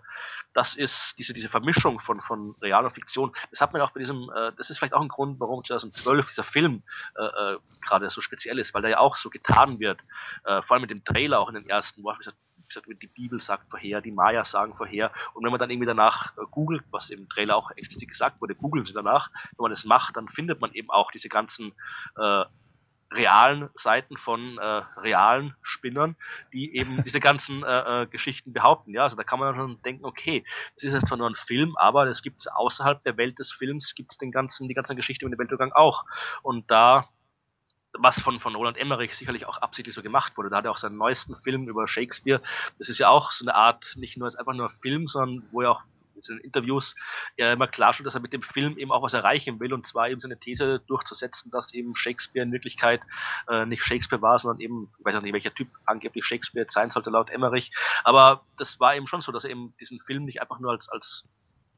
[0.53, 3.35] das ist diese, diese Vermischung von, von Real und Fiktion.
[3.51, 6.29] Das hat man auch bei diesem, äh, das ist vielleicht auch ein Grund, warum 2012
[6.29, 6.83] dieser Film
[7.17, 10.01] äh, äh, gerade so speziell ist, weil da ja auch so getan wird,
[10.45, 13.41] äh, vor allem mit dem Trailer auch in den ersten, wo gesagt, gesagt die Bibel
[13.41, 15.13] sagt vorher, die Maya sagen vorher.
[15.35, 18.55] Und wenn man dann irgendwie danach äh, googelt, was im Trailer auch explizit gesagt wurde,
[18.55, 21.73] googeln sie danach, wenn man das macht, dann findet man eben auch diese ganzen
[22.17, 22.45] äh,
[23.15, 26.17] realen Seiten von äh, realen Spinnern,
[26.53, 28.93] die eben diese ganzen äh, äh, Geschichten behaupten.
[28.93, 31.77] Ja, also da kann man schon denken, okay, das ist jetzt zwar nur ein Film,
[31.77, 34.95] aber das gibt es außerhalb der Welt des Films, gibt es den ganzen, die ganze
[34.95, 36.05] Geschichte über den Weltuntergang auch.
[36.43, 37.09] Und da
[37.97, 40.51] was von, von Roland Emmerich sicherlich auch absichtlich so gemacht wurde.
[40.51, 42.43] Da hat er auch seinen neuesten Film über Shakespeare.
[42.79, 45.63] Das ist ja auch so eine Art, nicht nur als einfach nur Film, sondern wo
[45.63, 45.83] er auch
[46.15, 46.95] diesen Interviews
[47.37, 49.73] ja immer klarstellt, dass er mit dem Film eben auch was erreichen will.
[49.73, 53.03] Und zwar eben seine These durchzusetzen, dass eben Shakespeare in Wirklichkeit
[53.49, 56.91] äh, nicht Shakespeare war, sondern eben, ich weiß auch nicht, welcher Typ angeblich Shakespeare sein
[56.91, 57.71] sollte laut Emmerich,
[58.05, 60.89] aber das war eben schon so, dass er eben diesen Film nicht einfach nur als,
[60.89, 61.23] als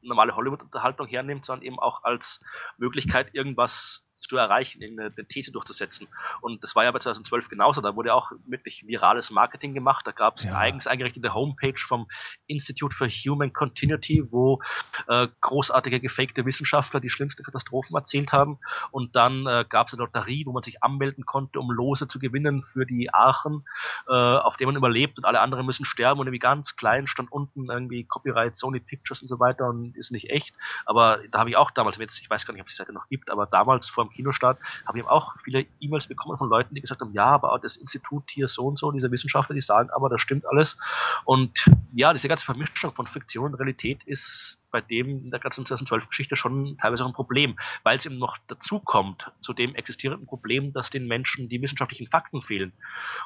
[0.01, 2.39] normale Hollywood-Unterhaltung hernimmt, sondern eben auch als
[2.77, 6.07] Möglichkeit, irgendwas zu erreichen, eine, eine These durchzusetzen.
[6.41, 7.81] Und das war ja bei 2012 genauso.
[7.81, 10.05] Da wurde auch wirklich virales Marketing gemacht.
[10.05, 10.51] Da gab es ja.
[10.51, 12.07] eine eigens eingerichtete Homepage vom
[12.47, 14.61] Institute for Human Continuity, wo
[15.07, 18.59] äh, großartige gefakte Wissenschaftler die schlimmsten Katastrophen erzählt haben.
[18.91, 22.19] Und dann äh, gab es eine Lotterie, wo man sich anmelden konnte, um Lose zu
[22.19, 23.65] gewinnen für die Aachen,
[24.07, 26.19] äh, auf dem man überlebt und alle anderen müssen sterben.
[26.19, 30.11] Und irgendwie ganz klein stand unten irgendwie Copyright, Sony Pictures und so weiter und ist
[30.11, 30.55] nicht echt.
[30.85, 32.93] Aber da habe ich auch damals, jetzt, ich weiß gar nicht, ob es die Seite
[32.93, 36.75] noch gibt, aber damals vor dem Kinostart habe ich auch viele E-Mails bekommen von Leuten,
[36.75, 39.89] die gesagt haben, ja, aber das Institut hier so und so, diese Wissenschaftler, die sagen,
[39.91, 40.77] aber das stimmt alles.
[41.25, 45.65] Und ja, diese ganze Vermischung von Fiktion und Realität ist bei dem in der ganzen
[45.65, 50.27] 2012-Geschichte schon teilweise auch ein Problem, weil es eben noch dazu kommt, zu dem existierenden
[50.27, 52.73] Problem, dass den Menschen die wissenschaftlichen Fakten fehlen.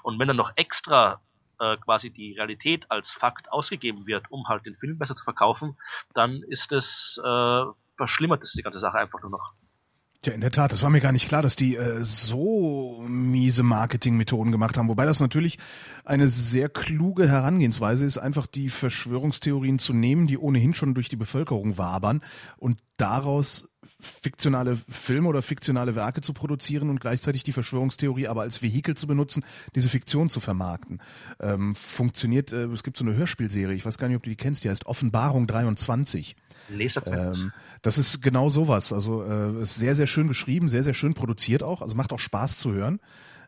[0.03, 1.19] Und wenn dann noch extra
[1.59, 5.77] äh, quasi die Realität als Fakt ausgegeben wird, um halt den Film besser zu verkaufen,
[6.13, 7.63] dann ist es äh,
[7.97, 9.53] verschlimmert es die ganze Sache einfach nur noch.
[10.23, 13.63] Ja, in der Tat, das war mir gar nicht klar, dass die äh, so miese
[13.63, 14.87] Marketingmethoden gemacht haben.
[14.87, 15.57] Wobei das natürlich
[16.05, 21.15] eine sehr kluge Herangehensweise ist, einfach die Verschwörungstheorien zu nehmen, die ohnehin schon durch die
[21.15, 22.21] Bevölkerung wabern
[22.57, 23.67] und daraus
[23.99, 29.07] fiktionale Filme oder fiktionale Werke zu produzieren und gleichzeitig die Verschwörungstheorie aber als Vehikel zu
[29.07, 29.43] benutzen,
[29.75, 31.01] diese Fiktion zu vermarkten.
[31.39, 34.35] Ähm, funktioniert, äh, es gibt so eine Hörspielserie, ich weiß gar nicht, ob du die
[34.35, 36.35] kennst, die heißt Offenbarung 23.
[37.05, 38.93] Ähm, das ist genau sowas.
[38.93, 42.19] Also äh, ist sehr, sehr schön geschrieben, sehr, sehr schön produziert auch, also macht auch
[42.19, 42.99] Spaß zu hören.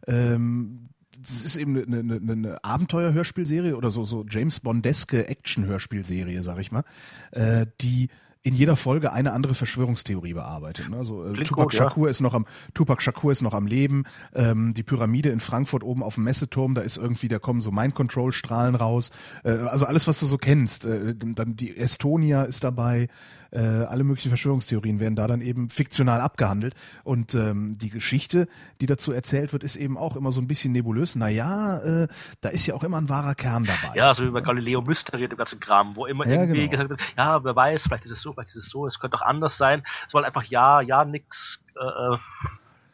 [0.08, 0.90] Ähm,
[1.20, 6.72] das ist eben eine, eine, eine Abenteuer-Hörspielserie oder so, so James Bondeske Action-Hörspielserie, sag ich
[6.72, 6.84] mal,
[7.32, 8.10] äh, die
[8.44, 10.90] in jeder Folge eine andere Verschwörungstheorie bearbeitet.
[10.90, 10.98] Ne?
[10.98, 12.12] Also äh, Tupac gut, Shakur ja.
[12.12, 14.04] ist noch am Tupac Shakur ist noch am Leben.
[14.36, 17.72] Ähm, die Pyramide in Frankfurt oben auf dem Messeturm, da ist irgendwie, da kommen so
[17.72, 19.12] Mind Control Strahlen raus.
[19.46, 20.86] Äh, also alles, was du so kennst.
[20.86, 23.08] Äh, dann die Estonia ist dabei.
[23.54, 26.76] Äh, alle möglichen Verschwörungstheorien werden da dann eben fiktional abgehandelt.
[27.04, 28.48] Und ähm, die Geschichte,
[28.82, 31.16] die dazu erzählt wird, ist eben auch immer so ein bisschen nebulös.
[31.16, 32.08] Naja, äh,
[32.42, 33.96] da ist ja auch immer ein wahrer Kern dabei.
[33.96, 36.72] Ja, so wie bei Galileo Mystery, dem ganzen Kram, wo immer ja, irgendwie genau.
[36.72, 39.18] gesagt wird, ja, wer weiß, vielleicht ist es so vielleicht ist es so, es könnte
[39.18, 39.84] auch anders sein.
[40.08, 42.18] Es war halt einfach ja, ja, nix, äh, äh,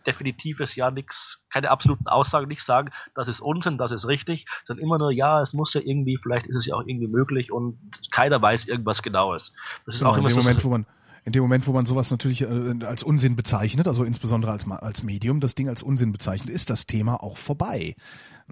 [0.09, 4.83] definitives Ja, nix, keine absoluten Aussagen, nicht sagen, das ist Unsinn, das ist richtig, sondern
[4.83, 7.77] immer nur, ja, es muss ja irgendwie, vielleicht ist es ja auch irgendwie möglich und
[8.11, 9.53] keiner weiß irgendwas Genaues.
[9.85, 10.85] Das ist genau, auch immer in dem so Moment, wo man
[11.25, 15.03] in dem Moment, wo man sowas natürlich äh, als Unsinn bezeichnet, also insbesondere als, als
[15.03, 17.95] Medium, das Ding als Unsinn bezeichnet, ist das Thema auch vorbei.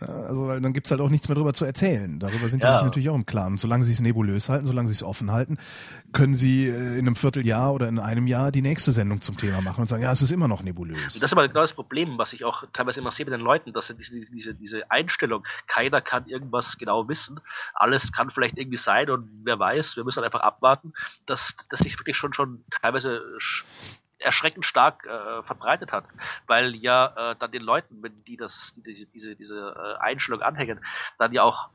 [0.01, 2.19] Also dann gibt's halt auch nichts mehr drüber zu erzählen.
[2.19, 2.69] Darüber sind ja.
[2.69, 3.57] die sich natürlich auch im Klaren.
[3.57, 5.57] Solange sie es nebulös halten, solange sie es offen halten,
[6.13, 9.61] können sie äh, in einem Vierteljahr oder in einem Jahr die nächste Sendung zum Thema
[9.61, 11.13] machen und sagen, ja, es ist immer noch nebulös.
[11.13, 13.73] Das ist aber genau das Problem, was ich auch teilweise immer sehe bei den Leuten,
[13.73, 17.39] dass diese, diese, diese Einstellung, keiner kann irgendwas genau wissen,
[17.73, 20.93] alles kann vielleicht irgendwie sein und wer weiß, wir müssen halt einfach abwarten,
[21.25, 23.21] dass, dass sich wirklich schon, schon teilweise
[24.19, 26.05] erschreckend stark äh, verbreitet hat,
[26.47, 30.79] weil ja äh, dann den Leuten, wenn die das, die, diese, diese, äh, Einstellung anhängen,
[31.17, 31.69] dann ja auch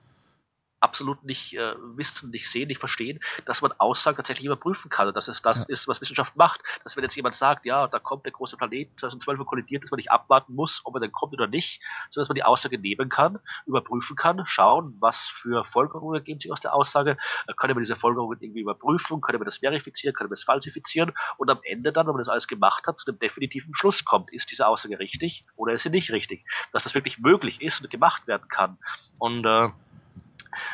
[0.82, 5.28] absolut nicht äh, wissen, nicht sehen, nicht verstehen, dass man Aussagen tatsächlich überprüfen kann dass
[5.28, 5.64] es das ja.
[5.68, 6.60] ist, was Wissenschaft macht.
[6.84, 9.90] Dass wenn jetzt jemand sagt, ja, da kommt der große Planet 2012 und kollidiert, dass
[9.90, 12.78] man nicht abwarten muss, ob er dann kommt oder nicht, sondern dass man die Aussage
[12.78, 17.16] nehmen kann, überprüfen kann, schauen, was für Folgerungen ergeben sich aus der Aussage,
[17.56, 21.50] können wir diese Folgerungen irgendwie überprüfen, können wir das verifizieren, können wir das falsifizieren und
[21.50, 24.50] am Ende dann, wenn man das alles gemacht hat, zu einem definitiven Schluss kommt, ist
[24.50, 26.44] diese Aussage richtig oder ist sie nicht richtig.
[26.72, 28.78] Dass das wirklich möglich ist und gemacht werden kann.
[29.18, 29.68] Und äh,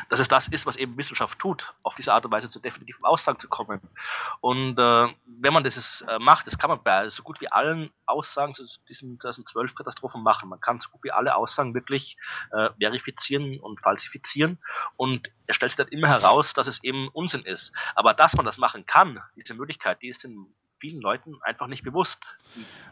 [0.08, 3.04] dass es das ist, was eben Wissenschaft tut, auf diese Art und Weise zu definitiven
[3.04, 3.80] Aussagen zu kommen.
[4.40, 7.90] Und äh, wenn man das äh, macht, das kann man bei so gut wie allen
[8.06, 10.48] Aussagen zu diesen 2012 Katastrophen machen.
[10.48, 12.16] Man kann so gut wie alle Aussagen wirklich
[12.52, 14.58] äh, verifizieren und falsifizieren
[14.96, 17.72] und es stellt sich dann immer heraus, dass es eben Unsinn ist.
[17.94, 21.84] Aber dass man das machen kann, diese Möglichkeit, die ist in vielen Leuten einfach nicht
[21.84, 22.18] bewusst.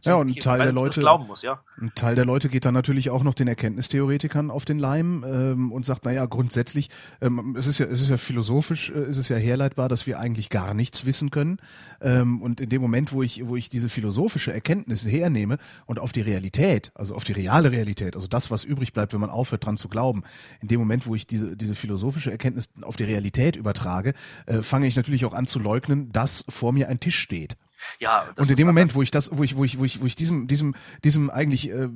[0.03, 1.61] Ja, und ein Teil der Leute, muss, ja.
[1.81, 5.73] ein Teil der Leute geht dann natürlich auch noch den Erkenntnistheoretikern auf den Leim ähm,
[5.73, 9.29] und sagt, naja, grundsätzlich, ähm, es ist ja, es ist ja philosophisch, äh, ist es
[9.29, 11.59] ja herleitbar, dass wir eigentlich gar nichts wissen können.
[12.01, 16.13] Ähm, und in dem Moment, wo ich, wo ich diese philosophische Erkenntnis hernehme und auf
[16.13, 19.65] die Realität, also auf die reale Realität, also das, was übrig bleibt, wenn man aufhört,
[19.65, 20.23] dran zu glauben,
[20.61, 24.13] in dem Moment, wo ich diese, diese philosophische Erkenntnis auf die Realität übertrage,
[24.47, 27.57] äh, fange ich natürlich auch an zu leugnen, dass vor mir ein Tisch steht.
[27.99, 30.07] Ja, und in dem Moment, wo ich das, wo ich, wo ich, wo ich, wo
[30.07, 31.89] ich diesem, diesem, diesem eigentlich äh,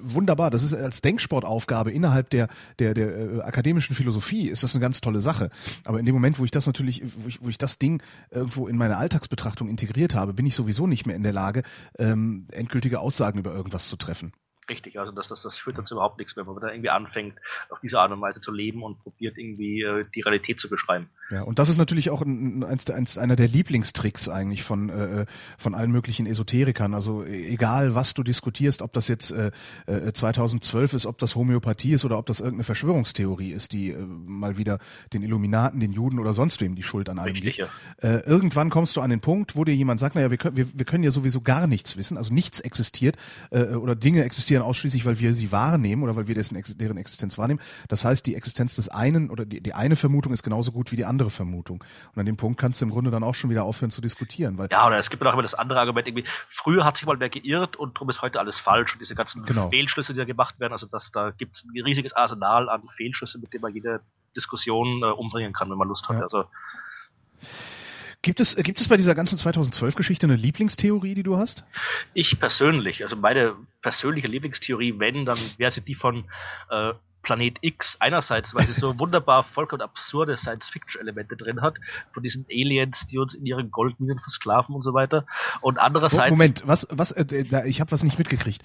[0.00, 0.50] wunderbar.
[0.50, 5.00] Das ist als Denksportaufgabe innerhalb der, der, der äh, akademischen Philosophie ist das eine ganz
[5.00, 5.50] tolle Sache.
[5.84, 8.68] Aber in dem Moment, wo ich das natürlich, wo ich, wo ich das Ding irgendwo
[8.68, 11.62] in meine Alltagsbetrachtung integriert habe, bin ich sowieso nicht mehr in der Lage,
[11.98, 14.32] ähm, endgültige Aussagen über irgendwas zu treffen.
[14.68, 17.38] Richtig, also das, das, das führt dazu überhaupt nichts mehr, wenn man da irgendwie anfängt,
[17.68, 21.08] auf diese Art und Weise zu leben und probiert irgendwie äh, die Realität zu beschreiben.
[21.30, 25.26] Ja, und das ist natürlich auch ein, eins, eins, einer der Lieblingstricks eigentlich von, äh,
[25.58, 26.94] von allen möglichen Esoterikern.
[26.94, 29.50] Also e, egal, was du diskutierst, ob das jetzt äh,
[30.12, 33.98] 2012 äh, ist, ob das Homöopathie ist oder ob das irgendeine Verschwörungstheorie ist, die äh,
[33.98, 34.78] mal wieder
[35.12, 37.70] den Illuminaten, den Juden oder sonst wem die Schuld an allem Richtig, gibt.
[38.02, 38.08] Ja.
[38.08, 40.66] Äh, irgendwann kommst du an den Punkt, wo dir jemand sagt, naja, wir können, wir,
[40.72, 43.16] wir können ja sowieso gar nichts wissen, also nichts existiert
[43.50, 46.96] äh, oder Dinge existieren existieren ausschließlich, weil wir sie wahrnehmen oder weil wir dessen, deren
[46.96, 47.60] Existenz wahrnehmen.
[47.88, 50.96] Das heißt, die Existenz des einen oder die, die eine Vermutung ist genauso gut wie
[50.96, 51.82] die andere Vermutung.
[52.14, 54.58] Und an dem Punkt kannst du im Grunde dann auch schon wieder aufhören zu diskutieren.
[54.58, 57.06] Weil ja, oder es gibt ja auch immer das andere Argument, irgendwie, früher hat sich
[57.06, 59.70] mal wer geirrt und darum ist heute alles falsch und diese ganzen genau.
[59.70, 63.38] Fehlschlüsse, die da gemacht werden, also das, da gibt es ein riesiges Arsenal an Fehlschlüsse,
[63.38, 64.00] mit dem man jede
[64.36, 66.16] Diskussion äh, umbringen kann, wenn man Lust hat.
[66.16, 66.22] Ja.
[66.22, 66.44] Also
[68.24, 71.62] Gibt es, gibt es bei dieser ganzen 2012-Geschichte eine Lieblingstheorie, die du hast?
[72.14, 76.24] Ich persönlich, also meine persönliche Lieblingstheorie, wenn, dann wäre sie die von
[76.70, 81.76] äh, Planet X einerseits, weil sie so wunderbar vollkommen absurde Science-Fiction-Elemente drin hat,
[82.12, 85.26] von diesen Aliens, die uns in ihren Goldminen versklaven und so weiter.
[85.60, 86.30] Und andererseits.
[86.30, 88.62] Moment, was, was, äh, ich habe was nicht mitgekriegt.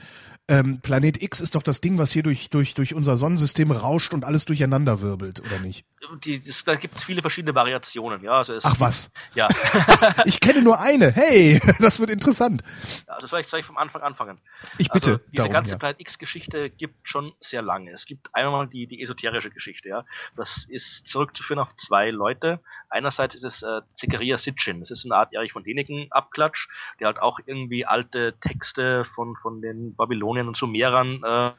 [0.50, 4.16] Ähm, Planet X ist doch das Ding, was hier durch, durch, durch unser Sonnensystem rauscht
[4.16, 5.86] und alles durcheinander wirbelt, oder nicht?
[6.24, 8.38] Die, das, da gibt es viele verschiedene Variationen, ja.
[8.38, 9.14] Also es, Ach was?
[9.36, 9.48] Ja.
[10.26, 11.12] ich kenne nur eine.
[11.12, 12.64] Hey, das wird interessant.
[13.06, 14.40] Also soll ich, soll ich vom Anfang anfangen?
[14.80, 15.12] Ich bitte.
[15.12, 15.78] Also, diese darum, ganze ja.
[15.78, 17.92] Planet X-Geschichte gibt schon sehr lange.
[17.92, 20.04] Es gibt einmal die, die esoterische Geschichte, ja.
[20.36, 22.60] Das ist zurückzuführen auf zwei Leute.
[22.90, 24.80] Einerseits ist es äh, Zekaria Sitchin.
[24.80, 29.36] Das ist eine Art Erich von Däniken Abklatsch, der halt auch irgendwie alte Texte von,
[29.36, 31.52] von den Babylonien Babylonien und Sumerern äh,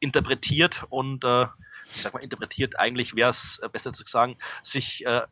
[0.00, 1.46] interpretiert und äh,
[1.90, 5.22] ich sag mal interpretiert, eigentlich wäre es äh, besser zu sagen, sich äh,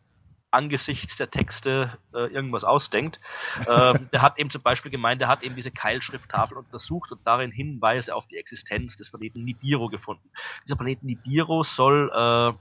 [0.51, 3.21] angesichts der Texte äh, irgendwas ausdenkt.
[3.69, 7.51] Ähm, der hat eben zum Beispiel gemeint, er hat eben diese Keilschrifttafel untersucht und darin
[7.51, 10.31] Hinweise auf die Existenz des Planeten Nibiru gefunden.
[10.65, 12.53] Dieser Planet Nibiru soll äh,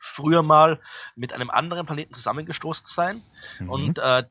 [0.00, 0.80] früher mal
[1.14, 3.22] mit einem anderen Planeten zusammengestoßen sein
[3.60, 3.70] mhm.
[3.70, 4.24] und äh,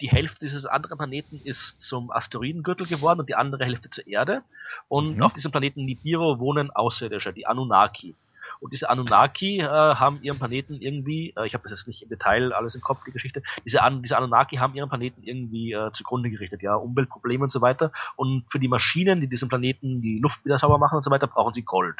[0.00, 4.42] die Hälfte dieses anderen Planeten ist zum Asteroidengürtel geworden und die andere Hälfte zur Erde.
[4.88, 5.22] Und mhm.
[5.22, 8.14] auf diesem Planeten Nibiru wohnen Außerirdische, die Anunnaki.
[8.60, 12.10] Und diese Anunnaki äh, haben ihren Planeten irgendwie, äh, ich habe das jetzt nicht im
[12.10, 15.90] Detail alles im Kopf, die Geschichte, diese, An diese Anunnaki haben ihren Planeten irgendwie äh,
[15.92, 17.90] zugrunde gerichtet, ja, Umweltprobleme und so weiter.
[18.16, 21.26] Und für die Maschinen, die diesen Planeten die Luft wieder sauber machen und so weiter,
[21.26, 21.96] brauchen sie Gold.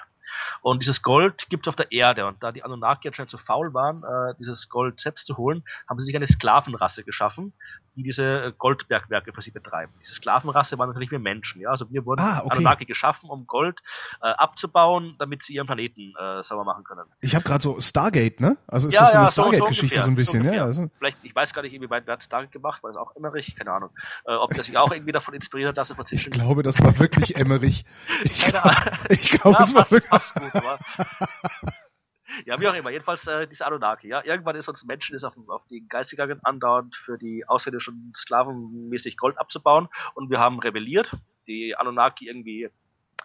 [0.63, 2.27] Und dieses Gold gibt es auf der Erde.
[2.27, 5.99] Und da die Anunnaki anscheinend zu faul waren, äh, dieses Gold selbst zu holen, haben
[5.99, 7.53] sie sich eine Sklavenrasse geschaffen,
[7.97, 9.93] die diese Goldbergwerke für sie betreiben.
[10.01, 11.61] Diese Sklavenrasse waren natürlich wir Menschen.
[11.61, 11.71] Ja?
[11.71, 12.53] Also wir wurden ah, okay.
[12.53, 13.81] Anunnaki geschaffen, um Gold
[14.23, 17.03] äh, abzubauen, damit sie ihren Planeten äh, sauber machen können.
[17.21, 18.57] Ich habe gerade so Stargate, ne?
[18.67, 20.65] Also ist ja, das so eine ja, Stargate-Geschichte so, so, ein bisschen, so ja?
[20.65, 23.57] Also Vielleicht, ich weiß gar nicht, inwieweit wer hat Stargate gemacht, war das auch Emmerich?
[23.57, 23.91] Keine Ahnung.
[24.25, 26.99] Äh, ob der sich auch irgendwie davon inspiriert hat, dass er Ich glaube, das war
[26.99, 27.85] wirklich Emmerich.
[28.23, 30.79] Ich, glaube, ja, es war wirklich gut, aber
[32.47, 32.91] ja, wie auch immer.
[32.91, 34.09] Jedenfalls äh, diese Anunnaki.
[34.09, 38.13] Ja, irgendwann ist uns Menschen ist auf, auf die Geist gegangen, andauernd für die ausländischen
[38.15, 41.17] Sklaven mäßig Gold abzubauen und wir haben rebelliert.
[41.47, 42.71] Die Anunnaki irgendwie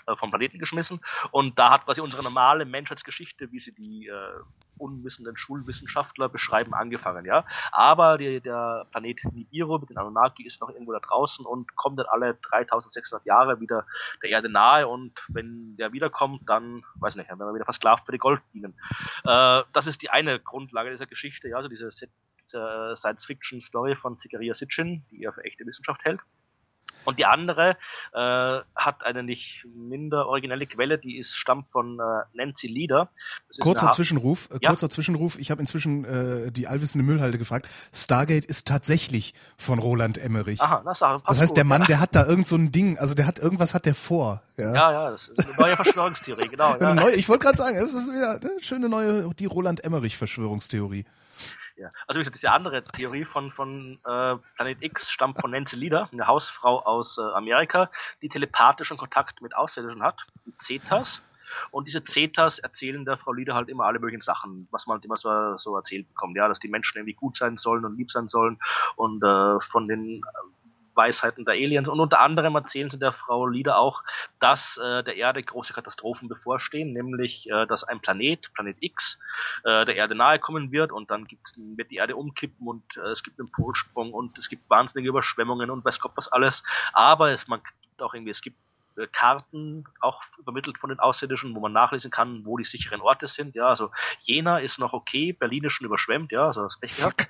[0.08, 1.00] äh, vom Planeten geschmissen
[1.32, 4.40] und da hat quasi unsere normale Menschheitsgeschichte, wie sie die äh,
[4.78, 7.46] unwissenden Schulwissenschaftler beschreiben, angefangen, ja.
[7.72, 12.00] Aber die, der Planet Nibiru mit den Anunnaki ist noch irgendwo da draußen und kommt
[12.00, 13.86] dann alle 3600 Jahre wieder
[14.22, 18.06] der Erde nahe und wenn der wiederkommt, dann, weiß nicht, dann werden wir wieder versklavt
[18.06, 18.74] für die Goldminen.
[19.24, 24.54] Äh, das ist die eine Grundlage dieser Geschichte, ja, also diese, diese Science-Fiction-Story von Zikaria
[24.54, 26.22] Sitchin, die er für echte Wissenschaft hält.
[27.04, 27.78] Und die andere
[28.14, 32.04] äh, hat eine nicht minder originelle Quelle, die ist stammt von äh,
[32.34, 33.10] Nancy Leader.
[33.60, 34.70] Kurzer Zwischenruf, äh, ja?
[34.70, 35.38] kurzer Zwischenruf.
[35.38, 37.70] Ich habe inzwischen äh, die allwissende Müllhalde gefragt.
[37.94, 40.62] Stargate ist tatsächlich von Roland Emmerich.
[40.62, 41.88] Aha, das, das heißt, gut, der Mann, ja.
[41.88, 44.42] der hat da irgend so ein Ding, also der hat irgendwas hat der vor.
[44.58, 46.76] Ja, ja, ja das ist eine neue Verschwörungstheorie, genau.
[46.86, 46.94] Ja.
[46.94, 51.06] Neue, ich wollte gerade sagen, es ist wieder eine schöne neue, die Roland Emmerich Verschwörungstheorie.
[51.78, 51.90] Ja.
[52.08, 56.10] Also wie gesagt, diese andere Theorie von, von äh, Planet X stammt von Nancy Leader,
[56.12, 61.22] eine Hausfrau aus äh, Amerika, die telepathischen Kontakt mit Außerirdischen hat, die Zetas.
[61.72, 65.06] Und diese Zetas erzählen der Frau Lieder halt immer alle möglichen Sachen, was man halt
[65.06, 68.12] immer so, so erzählt bekommt, ja, dass die Menschen irgendwie gut sein sollen und lieb
[68.12, 68.60] sein sollen
[68.96, 70.22] und äh, von den
[70.96, 71.88] Weisheiten der Aliens.
[71.88, 74.04] Und unter anderem erzählen sie der Frau Lieder auch,
[74.40, 79.20] dass äh, der Erde große Katastrophen bevorstehen, nämlich äh, dass ein Planet, Planet X,
[79.64, 81.28] äh, der Erde nahe kommen wird und dann
[81.58, 85.70] wird die Erde umkippen und äh, es gibt einen Polsprung und es gibt wahnsinnige Überschwemmungen
[85.70, 86.64] und weiß Gott was alles.
[86.94, 88.58] Aber es man gibt auch irgendwie, es gibt
[89.12, 93.56] Karten auch übermittelt von den Außerirdischen, wo man nachlesen kann, wo die sicheren Orte sind.
[93.56, 97.28] Ja, also Jena ist noch okay, Berlin ist schon überschwemmt, ja, also das Pech gehabt.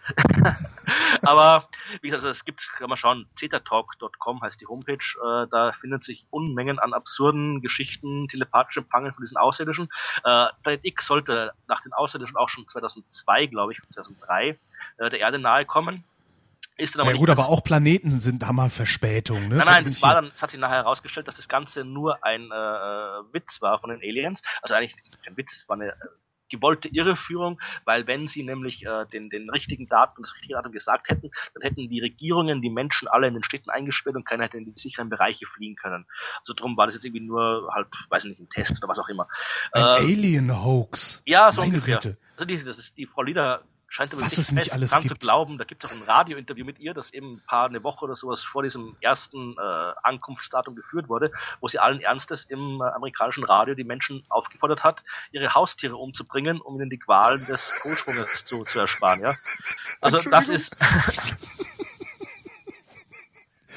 [1.24, 1.68] Aber
[2.02, 6.04] wie gesagt, also es gibt, kann man schauen, zetatalk.com heißt die Homepage, äh, da findet
[6.04, 9.90] sich Unmengen an absurden Geschichten, telepathisch empfangen von diesen Außerirdischen.
[10.24, 14.60] Äh, Planet X sollte nach den Außerirdischen auch schon 2002, glaube ich, 2003
[14.98, 16.04] äh, der Erde nahe kommen.
[16.78, 19.56] Ist dann aber ja gut, aber auch Planeten sind Hammerverspätung, ne?
[19.56, 22.52] Nein, nein, es war dann, es hat sich nachher herausgestellt, dass das Ganze nur ein
[22.52, 24.42] äh, Witz war von den Aliens.
[24.62, 25.96] Also eigentlich kein Witz, es war eine äh,
[26.50, 31.08] gewollte Irreführung, weil wenn sie nämlich äh, den, den richtigen Daten, das richtige Datum gesagt
[31.10, 34.58] hätten, dann hätten die Regierungen die Menschen alle in den Städten eingesperrt und keiner hätte
[34.58, 36.06] in die sicheren Bereiche fliehen können.
[36.42, 39.08] Also darum war das jetzt irgendwie nur halt, weiß nicht, ein Test oder was auch
[39.08, 39.28] immer.
[39.72, 41.24] Ein äh, Alien-Hoax.
[41.26, 42.00] Ja, so Meine ungefähr.
[42.00, 42.18] Güte.
[42.36, 43.64] Also die, das ist, die Frau Lieder
[43.96, 45.16] scheint aber Was es nicht alles dran gibt.
[45.16, 45.58] zu glauben.
[45.58, 48.16] Da gibt es auch ein Radiointerview mit ihr, das eben ein paar eine Woche oder
[48.16, 51.32] sowas vor diesem ersten äh, Ankunftsdatum geführt wurde,
[51.62, 56.60] wo sie allen Ernstes im äh, amerikanischen Radio die Menschen aufgefordert hat, ihre Haustiere umzubringen,
[56.60, 59.22] um ihnen die Qualen des Ursprungs zu, zu ersparen.
[59.22, 59.34] Ja,
[60.02, 60.76] also das ist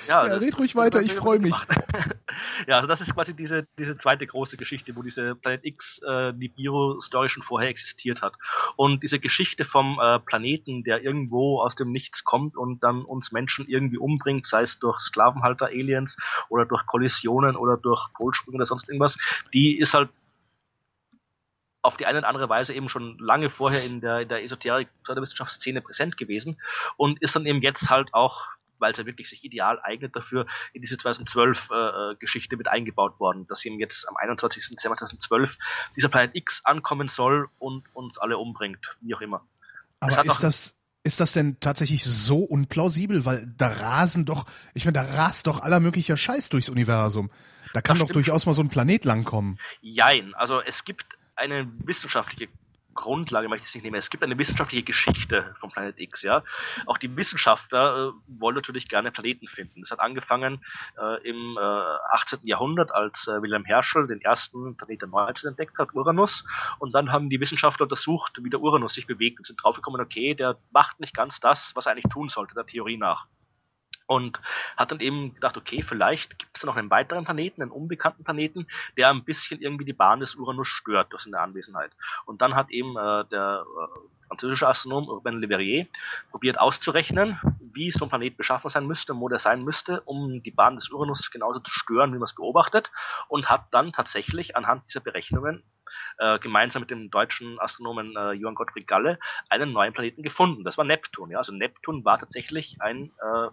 [0.09, 1.55] ja, ja red ruhig weiter, ich freue mich.
[2.66, 6.33] ja, also das ist quasi diese, diese zweite große Geschichte, wo diese Planet X äh,
[6.33, 8.35] Nibiru-Story schon vorher existiert hat.
[8.77, 13.33] Und diese Geschichte vom äh, Planeten, der irgendwo aus dem Nichts kommt und dann uns
[13.33, 16.16] Menschen irgendwie umbringt, sei es durch Sklavenhalter-Aliens
[16.49, 19.16] oder durch Kollisionen oder durch Polsprünge oder sonst irgendwas,
[19.53, 20.09] die ist halt
[21.83, 24.88] auf die eine oder andere Weise eben schon lange vorher in der, in der Esoterik,
[25.09, 26.61] der Wissenschaftsszene präsent gewesen
[26.97, 28.47] und ist dann eben jetzt halt auch
[28.79, 32.69] weil es ja wirklich sich ideal eignet dafür, in diese 2012 äh, äh, Geschichte mit
[32.69, 34.69] eingebaut worden, dass eben jetzt am 21.
[34.71, 35.57] Dezember 2012
[35.97, 39.47] dieser Planet X ankommen soll und uns alle umbringt, wie auch immer.
[40.01, 43.25] Aber ist das ist das denn tatsächlich so unplausibel?
[43.25, 47.31] Weil da rasen doch, ich meine, da rast doch aller möglicher Scheiß durchs Universum.
[47.73, 49.59] Da kann das doch durchaus mal so ein Planet langkommen.
[49.81, 52.49] Jein, also es gibt eine wissenschaftliche
[52.99, 53.97] Grundlage möchte ich nicht nehmen.
[53.97, 56.43] Es gibt eine wissenschaftliche Geschichte von Planet X, ja.
[56.87, 59.83] Auch die Wissenschaftler äh, wollen natürlich gerne Planeten finden.
[59.83, 60.65] Das hat angefangen
[61.01, 62.41] äh, im äh, 18.
[62.43, 66.45] Jahrhundert, als äh, Wilhelm Herschel den ersten Planeten 19 entdeckt hat, Uranus.
[66.81, 70.35] Und dann haben die Wissenschaftler untersucht, wie der Uranus sich bewegt und sind draufgekommen, okay,
[70.35, 73.27] der macht nicht ganz das, was er eigentlich tun sollte, der Theorie nach
[74.09, 74.40] und
[74.77, 78.66] hat dann eben gedacht, okay, vielleicht gibt es noch einen weiteren Planeten, einen unbekannten Planeten,
[78.97, 81.92] der ein bisschen irgendwie die Bahn des Uranus stört durch seine Anwesenheit.
[82.25, 85.87] Und dann hat eben äh, der äh, französische Astronom Urbain Le Verrier
[86.31, 90.51] probiert auszurechnen, wie so ein Planet beschaffen sein müsste, wo der sein müsste, um die
[90.51, 92.90] Bahn des Uranus genauso zu stören, wie man es beobachtet,
[93.29, 95.62] und hat dann tatsächlich anhand dieser Berechnungen
[96.18, 100.64] äh, gemeinsam mit dem deutschen Astronomen äh, Johann Gottfried Galle einen neuen Planeten gefunden.
[100.64, 101.31] Das war Neptun.
[101.31, 101.38] Ja?
[101.38, 103.48] Also Neptun war tatsächlich ein äh,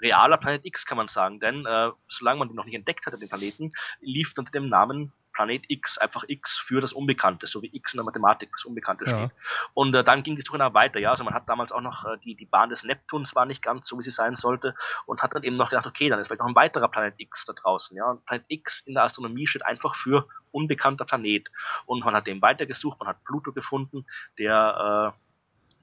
[0.00, 1.40] realer Planet X, kann man sagen.
[1.40, 5.12] Denn äh, solange man den noch nicht entdeckt hatte, den Planeten, lief unter dem Namen
[5.36, 9.04] Planet X, einfach X für das Unbekannte, so wie X in der Mathematik das Unbekannte
[9.04, 9.16] ja.
[9.16, 9.30] steht.
[9.74, 12.06] Und äh, dann ging die Suche nach weiter, ja, also man hat damals auch noch
[12.06, 15.22] äh, die, die Bahn des Neptuns war nicht ganz so, wie sie sein sollte und
[15.22, 17.52] hat dann eben noch gedacht, okay, dann ist vielleicht noch ein weiterer Planet X da
[17.52, 21.50] draußen, ja, und Planet X in der Astronomie steht einfach für unbekannter Planet
[21.84, 24.06] und man hat eben weitergesucht, man hat Pluto gefunden,
[24.38, 25.25] der äh,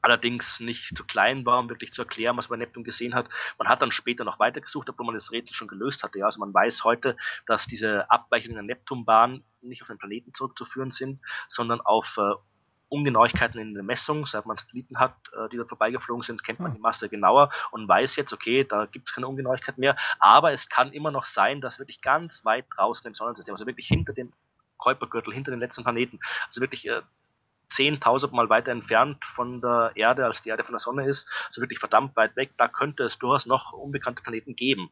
[0.04, 3.28] allerdings nicht zu klein war, um wirklich zu erklären, was man Neptun gesehen hat.
[3.58, 6.20] Man hat dann später noch weitergesucht, obwohl man das Rätsel schon gelöst hatte.
[6.20, 7.16] Ja, also man weiß heute,
[7.48, 12.34] dass diese Abweichungen der Neptunbahn nicht auf den Planeten zurückzuführen sind, sondern auf äh,
[12.90, 16.72] Ungenauigkeiten in der Messung, seit man Satelliten hat, äh, die da vorbeigeflogen sind, kennt man
[16.72, 16.76] hm.
[16.76, 20.68] die Masse genauer und weiß jetzt, okay, da gibt es keine Ungenauigkeit mehr, aber es
[20.68, 24.34] kann immer noch sein, dass wirklich ganz weit draußen im Sonnensystem, also wirklich hinter dem
[24.78, 27.02] Kuipergürtel, hinter den letzten Planeten, also wirklich äh,
[27.74, 31.62] 10.000 Mal weiter entfernt von der Erde, als die Erde von der Sonne ist, also
[31.62, 34.90] wirklich verdammt weit weg, da könnte es durchaus noch unbekannte Planeten geben.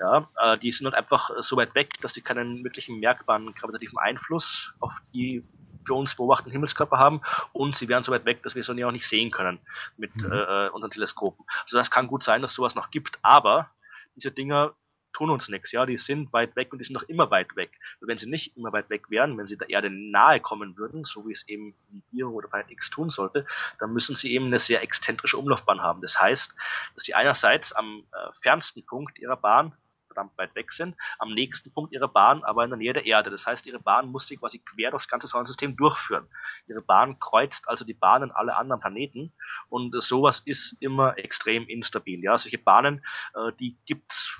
[0.00, 3.98] Ja, äh, die sind halt einfach so weit weg, dass sie keinen wirklichen merkbaren gravitativen
[3.98, 5.44] Einfluss auf die
[5.84, 8.92] für uns beobachteten Himmelskörper haben und sie wären so weit weg, dass wir sie auch
[8.92, 9.58] nicht sehen können
[9.96, 10.32] mit mhm.
[10.32, 11.44] äh, unseren Teleskopen.
[11.64, 13.70] Also das kann gut sein, dass sowas noch gibt, aber
[14.14, 14.74] diese Dinger
[15.12, 17.78] tun uns nichts, ja, die sind weit weg und die sind noch immer weit weg.
[18.00, 21.04] Und wenn sie nicht immer weit weg wären, wenn sie der Erde nahe kommen würden,
[21.04, 23.46] so wie es eben Nibiru oder Planet X tun sollte,
[23.78, 26.00] dann müssen sie eben eine sehr exzentrische Umlaufbahn haben.
[26.00, 26.54] Das heißt,
[26.94, 29.74] dass sie einerseits am äh, fernsten Punkt ihrer Bahn
[30.12, 33.30] verdammt weit weg sind, am nächsten Punkt ihrer Bahn aber in der Nähe der Erde.
[33.30, 36.28] Das heißt, ihre Bahn muss sie quasi quer durchs ganze Sonnensystem durchführen.
[36.66, 39.32] Ihre Bahn kreuzt also die Bahnen aller anderen Planeten
[39.68, 42.22] und sowas ist immer extrem instabil.
[42.22, 44.30] Ja, solche Bahnen, äh, die gibt's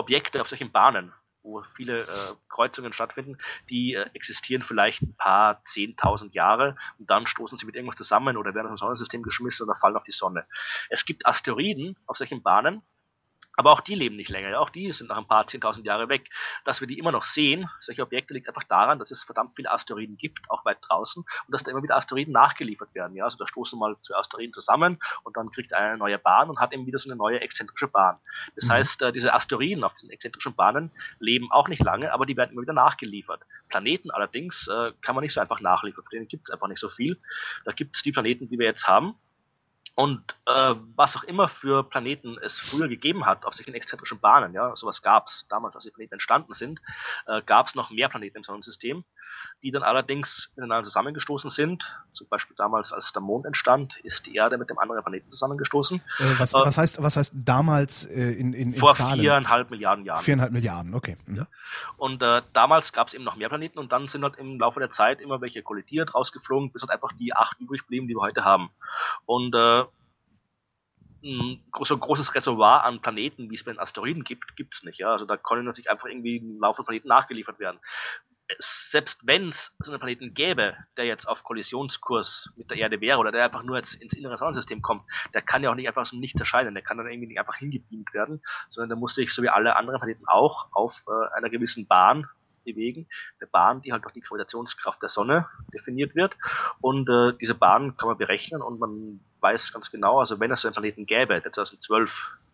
[0.00, 2.06] Objekte auf solchen Bahnen, wo viele äh,
[2.48, 3.38] Kreuzungen stattfinden,
[3.68, 8.36] die äh, existieren vielleicht ein paar zehntausend Jahre und dann stoßen sie mit irgendwas zusammen
[8.36, 10.46] oder werden aus dem Sonnensystem geschmissen oder fallen auf die Sonne.
[10.88, 12.82] Es gibt Asteroiden auf solchen Bahnen,
[13.60, 16.30] Aber auch die leben nicht länger, auch die sind nach ein paar 10.000 Jahre weg.
[16.64, 19.70] Dass wir die immer noch sehen, solche Objekte, liegt einfach daran, dass es verdammt viele
[19.70, 23.14] Asteroiden gibt, auch weit draußen, und dass da immer wieder Asteroiden nachgeliefert werden.
[23.14, 23.24] Ja?
[23.24, 26.58] Also da stoßen mal zwei Asteroiden zusammen und dann kriegt einer eine neue Bahn und
[26.58, 28.16] hat eben wieder so eine neue exzentrische Bahn.
[28.56, 28.70] Das mhm.
[28.70, 32.52] heißt, äh, diese Asteroiden auf diesen exzentrischen Bahnen leben auch nicht lange, aber die werden
[32.52, 33.42] immer wieder nachgeliefert.
[33.68, 36.80] Planeten allerdings äh, kann man nicht so einfach nachliefern, für denen gibt es einfach nicht
[36.80, 37.20] so viel.
[37.66, 39.16] Da gibt es die Planeten, die wir jetzt haben,
[40.00, 44.54] und äh, was auch immer für Planeten es früher gegeben hat auf solchen exzentrischen Bahnen,
[44.54, 46.80] ja, sowas gab es damals, als die Planeten entstanden sind,
[47.26, 49.04] äh, gab es noch mehr Planeten im Sonnensystem
[49.62, 51.84] die dann allerdings miteinander zusammengestoßen sind.
[52.12, 56.02] Zum Beispiel damals, als der Mond entstand, ist die Erde mit dem anderen Planeten zusammengestoßen.
[56.18, 59.16] Äh, was, äh, was heißt, was heißt damals äh, in, in, in vor Zahlen?
[59.16, 60.22] Vor viereinhalb Milliarden Jahren.
[60.22, 61.16] Viereinhalb Milliarden, okay.
[61.26, 61.36] Mhm.
[61.36, 61.46] Ja.
[61.96, 64.80] Und äh, damals gab es eben noch mehr Planeten und dann sind halt im Laufe
[64.80, 68.22] der Zeit immer welche kollidiert, rausgeflogen, bis halt einfach die acht übrig blieben, die wir
[68.22, 68.70] heute haben.
[69.26, 69.84] Und äh,
[71.22, 74.84] ein so ein großes Reservoir an Planeten, wie es bei den Asteroiden gibt, gibt es
[74.84, 75.00] nicht.
[75.00, 75.12] Ja?
[75.12, 77.78] Also da können sich einfach irgendwie im Laufe von Planeten nachgeliefert werden
[78.58, 83.18] selbst wenn es so einen Planeten gäbe, der jetzt auf Kollisionskurs mit der Erde wäre
[83.18, 85.02] oder der einfach nur jetzt ins innere Sonnensystem kommt,
[85.34, 87.56] der kann ja auch nicht einfach so nicht erscheinen, der kann dann irgendwie nicht einfach
[87.56, 91.50] hingebeamt werden, sondern der muss sich so wie alle anderen Planeten auch auf äh, einer
[91.50, 92.26] gewissen Bahn
[92.64, 93.08] bewegen.
[93.40, 96.36] Eine Bahn, die halt durch die Gravitationskraft der Sonne definiert wird.
[96.80, 100.60] Und äh, diese Bahn kann man berechnen und man weiß ganz genau, also wenn es
[100.60, 102.10] so einen Planeten gäbe, der 2012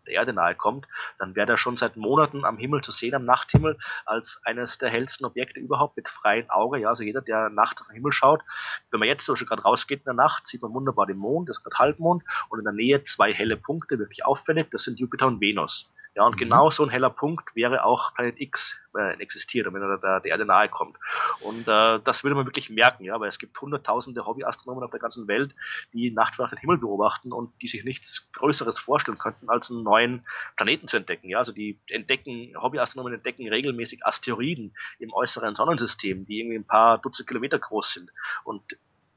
[0.07, 0.87] der Erde nahe kommt,
[1.19, 4.91] dann wäre er schon seit Monaten am Himmel zu sehen, am Nachthimmel, als eines der
[4.91, 6.79] hellsten Objekte überhaupt mit freiem Auge.
[6.79, 8.43] Ja, also jeder, der nachts auf den Himmel schaut,
[8.91, 11.49] wenn man jetzt so schon gerade rausgeht in der Nacht, sieht man wunderbar den Mond,
[11.49, 14.99] das ist gerade Halbmond und in der Nähe zwei helle Punkte, wirklich auffällig, das sind
[14.99, 15.91] Jupiter und Venus.
[16.17, 16.39] Ja, und mhm.
[16.39, 20.31] genau so ein heller Punkt wäre auch Planet X äh, existiert, wenn er der, der
[20.31, 20.97] Erde nahe kommt.
[21.41, 25.01] Und äh, das würde man wirklich merken, ja, weil es gibt hunderttausende Hobbyastronomen auf der
[25.01, 25.55] ganzen Welt,
[25.93, 30.25] die nachts den Himmel beobachten und die sich nichts Größeres vorstellen könnten, als einen neuen
[30.57, 31.29] Planeten zu entdecken.
[31.29, 36.97] Ja, also die entdecken, Hobbyastronomen entdecken regelmäßig Asteroiden im äußeren Sonnensystem, die irgendwie ein paar
[36.97, 38.11] Dutzend Kilometer groß sind.
[38.45, 38.63] Und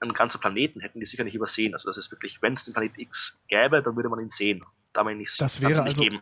[0.01, 1.73] einen ganzen Planeten hätten die sicher nicht übersehen.
[1.73, 4.65] Also das ist wirklich, wenn es den Planet X gäbe, dann würde man ihn sehen.
[4.91, 6.21] Da man ihn nicht, das wäre also, geben.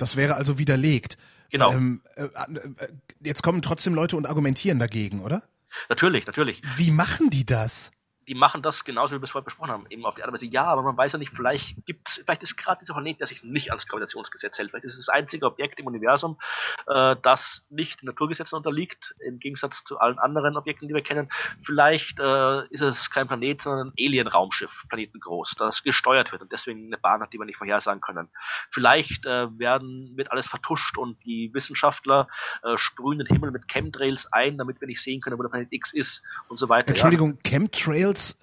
[0.00, 1.18] Das wäre also widerlegt.
[1.50, 1.72] Genau.
[1.72, 2.88] Ähm, äh, äh,
[3.20, 5.42] jetzt kommen trotzdem Leute und argumentieren dagegen, oder?
[5.88, 6.62] Natürlich, natürlich.
[6.76, 7.90] Wie machen die das?
[8.30, 10.46] Die machen das genauso, wie wir es vorher besprochen haben, eben auf die Art Weise.
[10.46, 13.42] Ja, aber man weiß ja nicht, vielleicht gibt's, vielleicht ist gerade dieser Planet, der sich
[13.42, 14.70] nicht ans Gravitationsgesetz hält.
[14.70, 16.38] Vielleicht ist es das einzige Objekt im Universum,
[16.86, 21.28] äh, das nicht Naturgesetzen unterliegt, im Gegensatz zu allen anderen Objekten, die wir kennen.
[21.64, 26.86] Vielleicht äh, ist es kein Planet, sondern ein Alien-Raumschiff, planetengroß, das gesteuert wird und deswegen
[26.86, 28.28] eine Bahn hat, die wir nicht vorhersagen können.
[28.70, 32.28] Vielleicht äh, werden, wird alles vertuscht und die Wissenschaftler
[32.62, 35.72] äh, sprühen den Himmel mit Chemtrails ein, damit wir nicht sehen können, wo der Planet
[35.72, 36.90] X ist und so weiter.
[36.90, 37.50] Entschuldigung, ja.
[37.50, 38.34] Chemtrails it's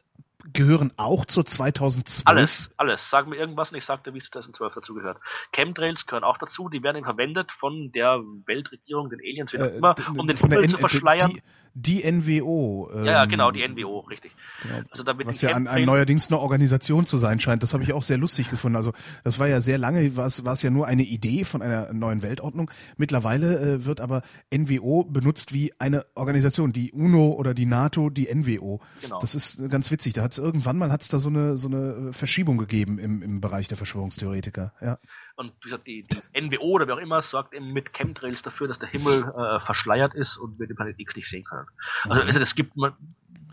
[0.54, 2.28] gehören auch zur 2012?
[2.28, 3.10] Alles, alles.
[3.10, 5.18] Sag mir irgendwas und ich sagte, wie es 2012 dazu gehört.
[5.52, 9.78] Chemtrails gehören auch dazu, die werden verwendet von der Weltregierung, den Aliens, wie auch äh,
[9.78, 11.40] immer, um den Himmel zu verschleiern.
[11.74, 12.90] Die, NWO.
[12.92, 14.36] Ähm, ja, genau, die NWO, richtig.
[14.64, 17.94] Genau, also damit was ja an, neuerdings eine Organisation zu sein scheint, das habe ich
[17.94, 18.78] auch sehr lustig gefunden.
[18.78, 18.94] Also
[19.24, 21.94] das war ja sehr lange, war es, war es ja nur eine Idee von einer
[21.94, 22.72] neuen Weltordnung.
[22.98, 28.28] Mittlerweile äh, wird aber NWO benutzt wie eine Organisation, die UNO oder die NATO, die
[28.34, 28.80] NWO.
[29.02, 29.20] Genau.
[29.20, 30.14] Das ist ganz witzig.
[30.14, 33.42] Da hat es irgendwann mal hat's da so eine so eine Verschiebung gegeben im, im
[33.42, 34.74] Bereich der Verschwörungstheoretiker.
[34.82, 35.00] Ja.
[35.36, 38.68] Und wie gesagt, die, die NWO oder wer auch immer sorgt eben mit Chemtrails dafür,
[38.68, 41.68] dass der Himmel äh, verschleiert ist und wir den Planet X nicht sehen können.
[42.04, 42.94] Also, also es gibt man,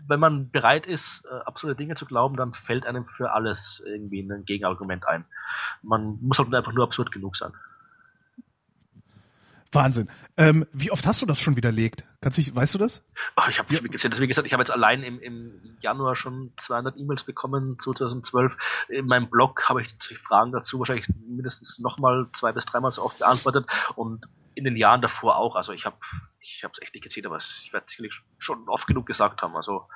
[0.07, 4.21] wenn man bereit ist, äh, absolute Dinge zu glauben, dann fällt einem für alles irgendwie
[4.21, 5.25] ein Gegenargument ein.
[5.81, 7.51] Man muss halt einfach nur absurd genug sein.
[9.71, 10.07] Wahnsinn.
[10.37, 12.03] Ähm, wie oft hast du das schon widerlegt?
[12.21, 13.05] Kannst du, weißt du das?
[13.35, 14.19] Oh, ich habe nicht mitgezählt.
[14.19, 18.55] Wie gesagt, ich habe jetzt allein im, im Januar schon 200 E-Mails bekommen, 2012.
[18.89, 19.93] In meinem Blog habe ich
[20.27, 25.01] Fragen dazu wahrscheinlich mindestens nochmal zwei bis dreimal so oft beantwortet und in den Jahren
[25.01, 25.55] davor auch.
[25.55, 25.97] Also ich habe
[26.39, 29.55] ich habe es echt nicht gezählt, aber ich werde sicherlich schon oft genug gesagt haben.
[29.55, 29.87] Also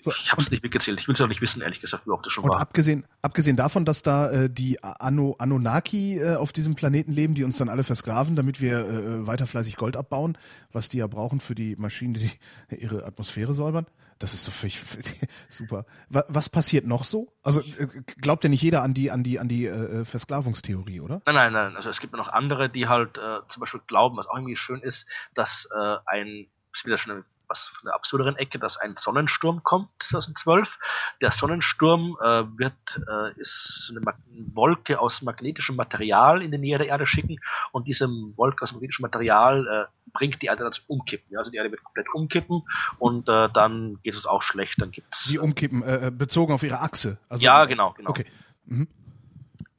[0.00, 1.00] so, ich habe es nicht mitgezählt.
[1.00, 2.60] Ich will es auch nicht wissen, ehrlich gesagt, wie oft das schon und war.
[2.60, 7.44] Abgesehen, abgesehen davon, dass da äh, die Anno, Anunnaki äh, auf diesem Planeten leben, die
[7.44, 10.36] uns dann alle versklaven, damit wir äh, weiter fleißig Gold abbauen,
[10.72, 12.30] was die ja brauchen für die Maschinen, die
[12.76, 13.86] ihre Atmosphäre säubern.
[14.18, 14.80] Das ist doch völlig
[15.48, 15.84] super.
[16.08, 17.34] Was passiert noch so?
[17.42, 17.86] Also äh,
[18.20, 21.20] glaubt ja nicht jeder an die an die an die äh, Versklavungstheorie, oder?
[21.26, 21.76] Nein, nein, nein.
[21.76, 24.80] Also es gibt noch andere, die halt äh, zum Beispiel glauben, was auch irgendwie schön
[24.80, 28.94] ist, dass äh, ein ist wieder schon eine was von der absurderen Ecke, dass ein
[28.98, 30.68] Sonnensturm kommt 2012.
[31.20, 32.74] Der Sonnensturm äh, wird
[33.08, 34.02] äh, ist eine
[34.54, 37.38] Wolke aus magnetischem Material in die Nähe der Erde schicken
[37.72, 41.32] und diese Wolke aus magnetischem Material äh, bringt die Erde dann zum Umkippen.
[41.32, 41.38] Ja?
[41.40, 42.62] Also die Erde wird komplett umkippen
[42.98, 44.80] und äh, dann geht es auch schlecht.
[44.80, 47.18] Dann gibt's die umkippen äh, äh, bezogen auf ihre Achse.
[47.28, 48.10] Also, ja, genau, genau.
[48.10, 48.26] Okay.
[48.66, 48.88] Mhm.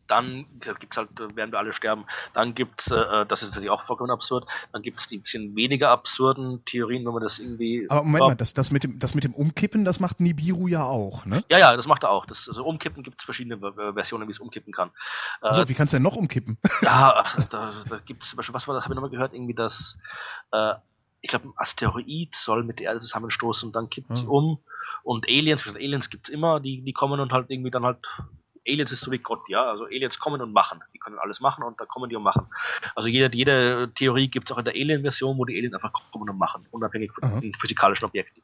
[0.07, 2.05] Dann gibt es halt, werden wir alle sterben.
[2.33, 5.55] Dann gibt es, äh, das ist natürlich auch vollkommen absurd, dann gibt es die bisschen
[5.55, 7.87] weniger absurden Theorien, wenn man das irgendwie.
[7.89, 10.83] Aber Moment mal, das, das, mit dem, das mit dem Umkippen, das macht Nibiru ja
[10.83, 11.43] auch, ne?
[11.49, 12.25] Ja, ja, das macht er auch.
[12.25, 13.57] Das, also Umkippen gibt es verschiedene
[13.93, 14.91] Versionen, wie es umkippen kann.
[15.41, 16.57] Also, äh, wie kannst du denn noch umkippen?
[16.81, 19.97] Ja, da, da gibt es, was war das, habe ich nochmal gehört, irgendwie das,
[20.51, 20.75] äh,
[21.21, 24.29] ich glaube, ein Asteroid soll mit der Erde zusammenstoßen und dann kippt sie hm.
[24.29, 24.59] um.
[25.03, 27.99] Und Aliens, Aliens gibt's immer, die, die kommen und halt irgendwie dann halt
[28.67, 29.63] Aliens ist so wie Gott, ja.
[29.63, 30.83] Also Aliens kommen und machen.
[30.93, 32.47] Die können alles machen und da kommen die und machen.
[32.95, 36.29] Also jede, jede Theorie gibt es auch in der Alien-Version, wo die Aliens einfach kommen
[36.29, 37.39] und machen, unabhängig von Aha.
[37.39, 38.43] den physikalischen Objekten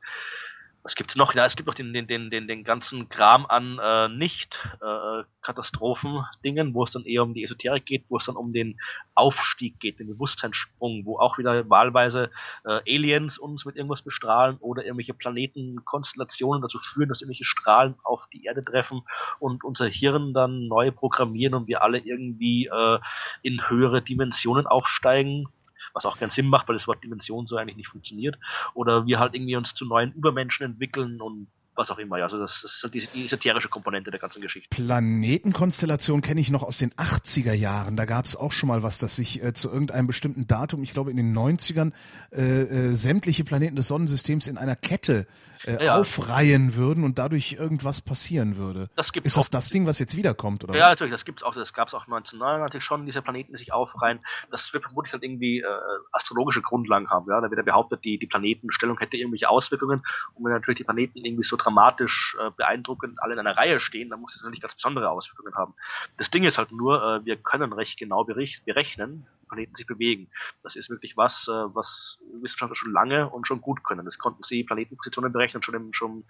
[0.83, 1.33] was gibt's noch?
[1.33, 6.83] Ja, es gibt noch den, den, den, den, den ganzen Kram an äh, Nicht-Katastrophen-Dingen, wo
[6.83, 8.77] es dann eher um die Esoterik geht, wo es dann um den
[9.15, 12.31] Aufstieg geht, den Bewusstseinssprung, wo auch wieder wahlweise
[12.65, 18.27] äh, Aliens uns mit irgendwas bestrahlen oder irgendwelche Planetenkonstellationen dazu führen, dass irgendwelche Strahlen auf
[18.33, 19.03] die Erde treffen
[19.39, 22.99] und unser Hirn dann neu programmieren und wir alle irgendwie äh,
[23.41, 25.47] in höhere Dimensionen aufsteigen
[25.93, 28.37] was auch keinen Sinn macht, weil das Wort Dimension so eigentlich nicht funktioniert.
[28.73, 32.17] Oder wir halt irgendwie uns zu neuen Übermenschen entwickeln und was auch immer.
[32.17, 34.69] Also das, das ist halt die, die esoterische Komponente der ganzen Geschichte.
[34.69, 37.95] Planetenkonstellation kenne ich noch aus den 80er Jahren.
[37.95, 40.93] Da gab es auch schon mal was, dass sich äh, zu irgendeinem bestimmten Datum, ich
[40.93, 41.91] glaube in den 90ern,
[42.31, 45.27] äh, äh, sämtliche Planeten des Sonnensystems in einer Kette
[45.65, 45.97] äh, ja.
[45.97, 48.89] aufreihen würden und dadurch irgendwas passieren würde.
[48.95, 50.63] Das gibt's ist das das Ding, was jetzt wiederkommt?
[50.63, 50.89] Oder ja, was?
[50.91, 51.53] natürlich, das gibt's auch.
[51.53, 54.19] Das gab es auch 1999 schon, diese Planeten, die sich aufreihen.
[54.51, 55.65] Das wird vermutlich halt irgendwie äh,
[56.11, 57.29] astrologische Grundlagen haben.
[57.29, 57.39] Ja?
[57.41, 60.03] Da wird ja behauptet, die, die Planetenstellung hätte irgendwelche Auswirkungen.
[60.35, 64.09] Und wenn natürlich die Planeten irgendwie so dramatisch äh, beeindruckend alle in einer Reihe stehen,
[64.09, 65.73] dann muss das natürlich ganz besondere Auswirkungen haben.
[66.17, 70.29] Das Ding ist halt nur, äh, wir können recht genau berechnen, Planeten sich bewegen.
[70.63, 74.05] Das ist wirklich was, äh, was Wissenschaftler schon lange und schon gut können.
[74.05, 76.23] Das konnten sie Planetenpositionen berechnen schon im, schon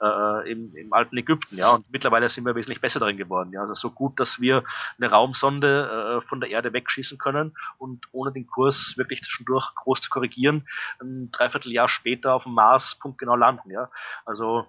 [0.00, 1.72] äh, im, im alten Ägypten, ja.
[1.72, 3.52] Und mittlerweile sind wir wesentlich besser darin geworden.
[3.52, 4.64] Ja, also so gut, dass wir
[4.98, 10.00] eine Raumsonde äh, von der Erde wegschießen können und ohne den Kurs wirklich zwischendurch groß
[10.00, 10.66] zu korrigieren,
[11.00, 13.70] ein Dreivierteljahr später auf dem Mars punktgenau landen.
[13.70, 13.90] Ja,
[14.24, 14.66] also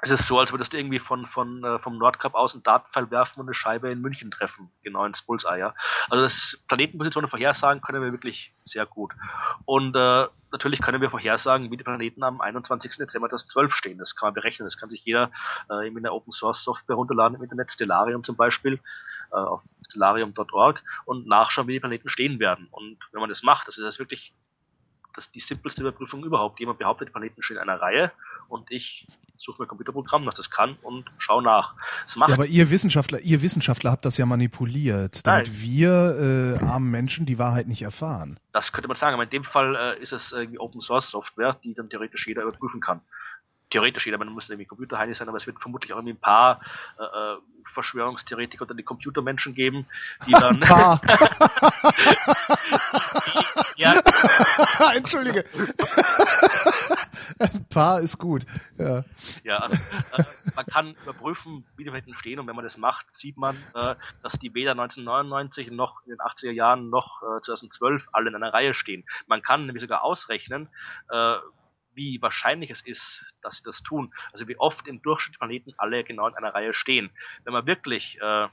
[0.00, 3.10] es ist so, als würdest du irgendwie von, von, äh, vom Nordkap aus einen Datenpfeil
[3.10, 5.74] werfen und eine Scheibe in München treffen, genau ins Bullseye, ja.
[6.08, 9.12] Also das Planetenpositionen vorhersagen können wir wirklich sehr gut.
[9.64, 12.96] Und äh, natürlich können wir vorhersagen, wie die Planeten am 21.
[12.96, 13.98] Dezember 2012 stehen.
[13.98, 14.66] Das kann man berechnen.
[14.66, 15.32] Das kann sich jeder
[15.68, 18.80] äh, in der Open Source Software runterladen im Internet, Stellarium zum Beispiel,
[19.32, 22.68] äh, auf stellarium.org und nachschauen, wie die Planeten stehen werden.
[22.70, 24.32] Und wenn man das macht, das ist das wirklich
[25.16, 26.60] das die simpelste Überprüfung überhaupt.
[26.60, 28.12] Jemand behauptet, die Planeten stehen in einer Reihe
[28.48, 31.74] und ich suche mir ein Computerprogramm, das das kann und schaue nach.
[32.16, 35.60] ja, aber ihr Wissenschaftler, ihr Wissenschaftler habt das ja manipuliert, damit Nein.
[35.60, 38.40] wir äh, armen Menschen die Wahrheit nicht erfahren.
[38.52, 41.56] Das könnte man sagen, aber in dem Fall äh, ist es irgendwie Open Source Software,
[41.62, 43.00] die dann theoretisch jeder überprüfen kann
[43.70, 46.60] theoretisch jeder, man muss irgendwie Computerheini sein, aber es wird vermutlich auch irgendwie ein paar
[46.98, 47.36] äh, äh
[47.74, 49.84] Verschwörungstheoretiker oder die Computermenschen geben,
[50.26, 50.62] die dann.
[53.78, 53.94] Ja.
[54.94, 55.44] Entschuldige.
[57.38, 58.44] Ein paar ist gut.
[58.76, 59.04] Ja,
[59.44, 59.76] ja also,
[60.16, 60.24] äh,
[60.56, 63.94] man kann überprüfen, wie die Welten stehen und wenn man das macht, sieht man, äh,
[64.24, 68.52] dass die weder 1999 noch in den 80er Jahren noch äh, 2012 alle in einer
[68.52, 69.04] Reihe stehen.
[69.28, 70.68] Man kann nämlich sogar ausrechnen,
[71.10, 71.36] äh,
[71.94, 74.12] wie wahrscheinlich es ist, dass sie das tun.
[74.32, 77.10] Also wie oft im Durchschnitt Planeten alle genau in einer Reihe stehen.
[77.44, 78.48] Wenn man wirklich äh,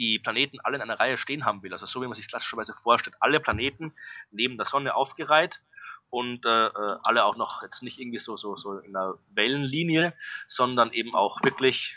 [0.00, 2.74] die Planeten alle in einer Reihe stehen haben will, also so wie man sich klassischerweise
[2.82, 3.92] vorstellt, alle Planeten
[4.30, 5.60] neben der Sonne aufgereiht
[6.08, 10.14] und äh, äh alle auch noch jetzt nicht irgendwie so so so in einer Wellenlinie,
[10.48, 11.96] sondern eben auch wirklich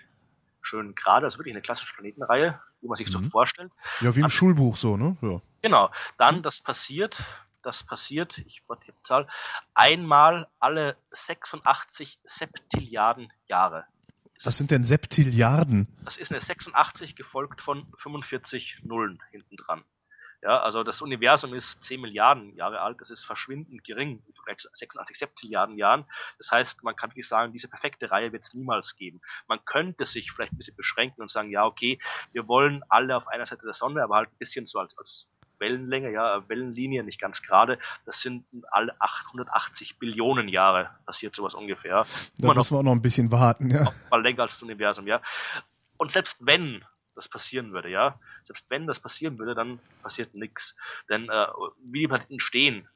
[0.61, 3.23] schön gerade, also wirklich eine klassische Planetenreihe, wie man sich mhm.
[3.23, 3.71] so vorstellt.
[4.01, 5.17] Ja, wie im An Schulbuch so, ne?
[5.21, 5.41] Ja.
[5.61, 5.89] Genau.
[6.17, 7.23] Dann das passiert,
[7.63, 9.27] das passiert, ich warte die Zahl,
[9.73, 13.85] einmal alle 86 Septilliarden Jahre.
[14.43, 15.87] Was sind denn Septilliarden?
[16.03, 19.83] Das ist eine 86 gefolgt von 45 Nullen hinten dran.
[20.41, 24.57] Ja, also das Universum ist 10 Milliarden Jahre alt, das ist verschwindend gering im Vergleich
[24.57, 26.03] zu 86 Septilliarden Jahren.
[26.37, 29.21] Das heißt, man kann wirklich sagen, diese perfekte Reihe wird es niemals geben.
[29.47, 31.97] Man könnte sich vielleicht ein bisschen beschränken und sagen, ja, okay,
[32.33, 35.29] wir wollen alle auf einer Seite der Sonne, aber halt ein bisschen so als, als
[35.59, 37.79] Wellenlänge, ja, Wellenlinie, nicht ganz gerade.
[38.05, 42.05] Das sind alle 880 Billionen Jahre passiert sowas ungefähr.
[42.37, 43.91] Da Immer müssen wir auch noch ein bisschen warten, ja.
[44.11, 45.21] Mal länger als das Universum, ja.
[45.97, 46.83] Und selbst wenn
[47.15, 50.75] das passieren würde, ja, selbst wenn das passieren würde, dann passiert nichts.
[51.09, 51.47] Denn äh,
[51.83, 52.87] wie die Planeten stehen,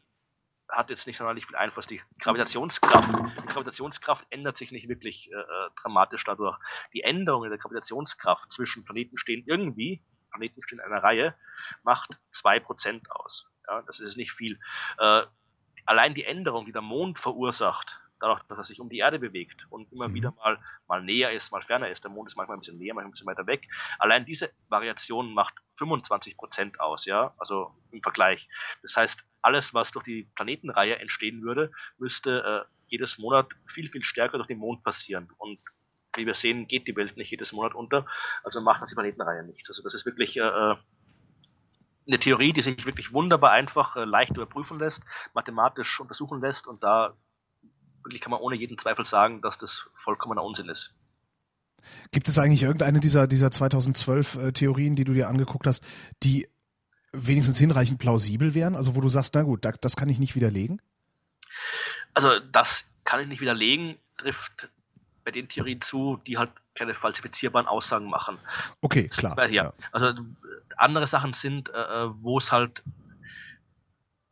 [0.70, 1.88] hat jetzt nicht sonderlich viel Einfluss.
[1.88, 6.58] Die Gravitationskraft, die Gravitationskraft ändert sich nicht wirklich äh, äh dramatisch dadurch.
[6.94, 10.02] Die Änderungen der Gravitationskraft zwischen Planeten stehen irgendwie
[10.38, 11.36] Planeten stehen in einer Reihe,
[11.84, 13.48] macht zwei Prozent aus.
[13.68, 14.60] Ja, das ist nicht viel.
[15.00, 15.24] Äh,
[15.86, 19.68] allein die Änderung, die der Mond verursacht, dadurch, dass er sich um die Erde bewegt
[19.70, 20.14] und immer Mhm.
[20.14, 22.04] wieder mal, mal näher ist, mal ferner ist.
[22.04, 23.68] Der Mond ist manchmal ein bisschen näher, manchmal ein bisschen weiter weg.
[24.00, 28.50] Allein diese Variation macht 25 Prozent aus, ja, also im Vergleich.
[28.82, 34.04] Das heißt, alles, was durch die Planetenreihe entstehen würde, müsste äh, jedes Monat viel, viel
[34.04, 35.30] stärker durch den Mond passieren.
[35.38, 35.60] Und
[36.18, 38.06] wie wir sehen, geht die Welt nicht jedes Monat unter,
[38.44, 39.68] also macht das die Planetenreihe nicht.
[39.68, 40.76] Also das ist wirklich äh, äh,
[42.08, 45.02] eine Theorie, die sich wirklich wunderbar einfach äh, leicht überprüfen lässt,
[45.34, 47.14] mathematisch untersuchen lässt und da
[48.04, 50.94] wirklich kann man ohne jeden Zweifel sagen, dass das vollkommener Unsinn ist.
[52.12, 55.86] Gibt es eigentlich irgendeine dieser, dieser 2012 äh, Theorien, die du dir angeguckt hast,
[56.24, 56.48] die
[57.12, 58.76] wenigstens hinreichend plausibel wären?
[58.76, 60.82] Also wo du sagst, na gut, da, das kann ich nicht widerlegen?
[62.14, 64.70] Also das kann ich nicht widerlegen, trifft
[65.28, 68.38] bei den Theorien zu, die halt keine falsifizierbaren Aussagen machen.
[68.80, 69.36] Okay, klar.
[69.36, 69.74] Weil, ja.
[69.92, 70.14] Also äh,
[70.78, 71.74] andere Sachen sind, äh,
[72.22, 72.82] wo es halt,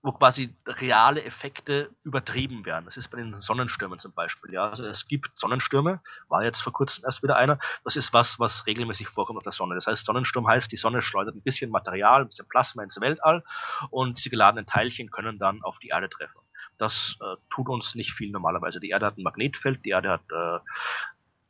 [0.01, 2.85] wo quasi reale Effekte übertrieben werden.
[2.85, 4.53] Das ist bei den Sonnenstürmen zum Beispiel.
[4.53, 7.59] Ja, also es gibt Sonnenstürme, war jetzt vor kurzem erst wieder einer.
[7.83, 9.75] Das ist was, was regelmäßig vorkommt auf der Sonne.
[9.75, 13.43] Das heißt, Sonnensturm heißt, die Sonne schleudert ein bisschen Material, ein bisschen Plasma ins Weltall
[13.89, 16.39] und diese geladenen Teilchen können dann auf die Erde treffen.
[16.77, 18.79] Das äh, tut uns nicht viel normalerweise.
[18.79, 20.59] Die Erde hat ein Magnetfeld, die Erde hat äh,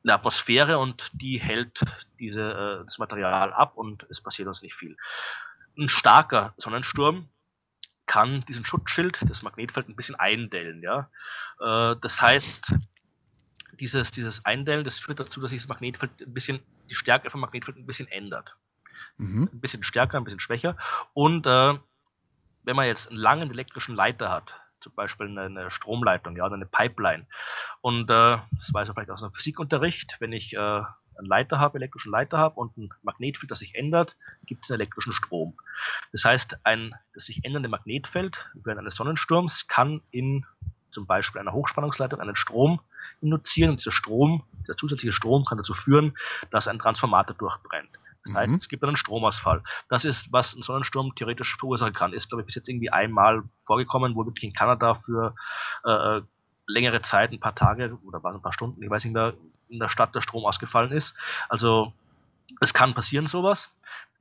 [0.03, 1.79] eine Atmosphäre und die hält
[2.19, 2.41] diese,
[2.81, 4.95] äh, das Material ab und es passiert uns nicht viel.
[5.77, 7.29] Ein starker Sonnensturm
[8.05, 10.81] kann diesen Schutzschild, das Magnetfeld, ein bisschen eindellen.
[10.83, 11.09] Ja?
[11.59, 12.73] Äh, das heißt,
[13.79, 16.59] dieses, dieses Eindellen, das führt dazu, dass sich das Magnetfeld ein bisschen,
[16.89, 18.55] die Stärke vom Magnetfeld ein bisschen ändert.
[19.17, 19.49] Mhm.
[19.51, 20.77] Ein bisschen stärker, ein bisschen schwächer.
[21.13, 21.73] Und äh,
[22.63, 24.53] wenn man jetzt einen langen elektrischen Leiter hat,
[24.85, 27.25] zum Beispiel eine, eine Stromleitung, ja, oder eine Pipeline.
[27.81, 31.79] Und äh, das weiß man vielleicht aus einem Physikunterricht, wenn ich äh, einen Leiter habe,
[31.79, 34.15] elektrischen Leiter habe und ein Magnetfeld, das sich ändert,
[34.45, 35.57] gibt es einen elektrischen Strom.
[36.11, 40.45] Das heißt, ein das sich ändernde Magnetfeld während eines Sonnensturms kann in
[40.91, 42.79] zum Beispiel einer Hochspannungsleitung einen Strom
[43.21, 46.15] induzieren und dieser Strom, dieser zusätzliche Strom kann dazu führen,
[46.51, 47.89] dass ein Transformator durchbrennt.
[48.25, 48.57] Das heißt, Mhm.
[48.57, 49.63] es gibt einen Stromausfall.
[49.89, 52.13] Das ist, was ein Sonnensturm theoretisch verursachen kann.
[52.13, 55.35] Ist, glaube ich, bis jetzt irgendwie einmal vorgekommen, wo wirklich in Kanada für
[55.85, 56.21] äh,
[56.67, 59.33] längere Zeit, ein paar Tage oder war es ein paar Stunden, ich weiß nicht mehr,
[59.69, 61.13] in der Stadt der Strom ausgefallen ist.
[61.49, 61.93] Also
[62.61, 63.69] es kann passieren sowas.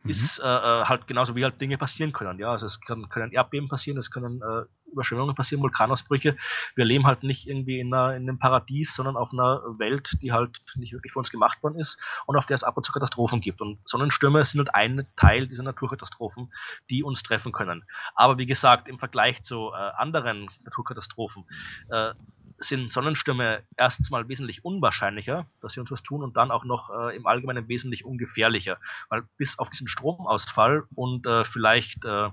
[0.05, 0.11] Mhm.
[0.11, 2.38] Ist äh, äh, halt genauso wie halt Dinge passieren können.
[2.38, 6.36] Ja, also es kann, können Erdbeben passieren, es können äh, Überschwemmungen passieren, Vulkanausbrüche.
[6.74, 10.32] Wir leben halt nicht irgendwie in, einer, in einem Paradies, sondern auf einer Welt, die
[10.32, 12.92] halt nicht wirklich für uns gemacht worden ist und auf der es ab und zu
[12.92, 13.61] Katastrophen gibt.
[13.62, 16.52] Und Sonnenstürme sind halt ein Teil dieser Naturkatastrophen,
[16.90, 17.84] die uns treffen können.
[18.14, 21.44] Aber wie gesagt, im Vergleich zu äh, anderen Naturkatastrophen
[21.88, 22.12] äh,
[22.59, 26.90] sind Sonnenstürme erstens mal wesentlich unwahrscheinlicher, dass sie uns was tun und dann auch noch
[26.90, 28.78] äh, im Allgemeinen wesentlich ungefährlicher.
[29.09, 32.30] Weil bis auf diesen Stromausfall und äh, vielleicht äh,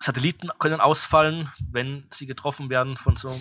[0.00, 3.36] Satelliten können ausfallen, wenn sie getroffen werden von so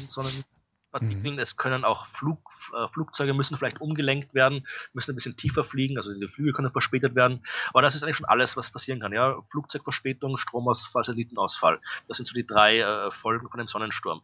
[0.92, 1.40] Sonnenpartikeln.
[1.40, 2.40] Es können auch Flug,
[2.74, 6.72] äh, Flugzeuge müssen vielleicht umgelenkt werden, müssen ein bisschen tiefer fliegen, also die Flüge können
[6.72, 7.44] verspätet werden.
[7.70, 9.14] Aber das ist eigentlich schon alles, was passieren kann.
[9.14, 11.80] Ja, Flugzeugverspätung, Stromausfall, Satellitenausfall.
[12.08, 14.22] Das sind so die drei äh, Folgen von dem Sonnensturm.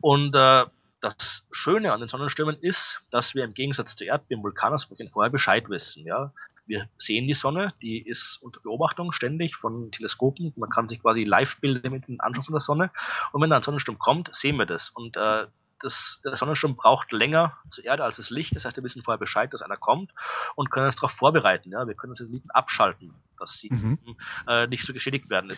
[0.00, 0.64] Und äh,
[1.00, 5.68] das Schöne an den Sonnenstürmen ist, dass wir im Gegensatz zu Erdbeben, Vulkanausbrüchen vorher Bescheid
[5.68, 6.06] wissen.
[6.06, 6.32] Ja,
[6.66, 10.54] wir sehen die Sonne, die ist unter Beobachtung ständig von Teleskopen.
[10.56, 12.90] Man kann sich quasi Live-Bilder mit dem anschauen von der Sonne.
[13.32, 14.88] Und wenn da ein Sonnensturm kommt, sehen wir das.
[14.88, 15.46] Und äh,
[15.84, 18.56] das, der Sonnensturm braucht länger zur Erde als das Licht.
[18.56, 20.12] Das heißt, wir wissen vorher Bescheid, dass einer kommt
[20.54, 21.70] und können uns darauf vorbereiten.
[21.70, 21.86] Ja?
[21.86, 23.98] Wir können Satelliten abschalten, dass sie Mhm.
[24.46, 25.50] äh, nicht so geschädigt werden.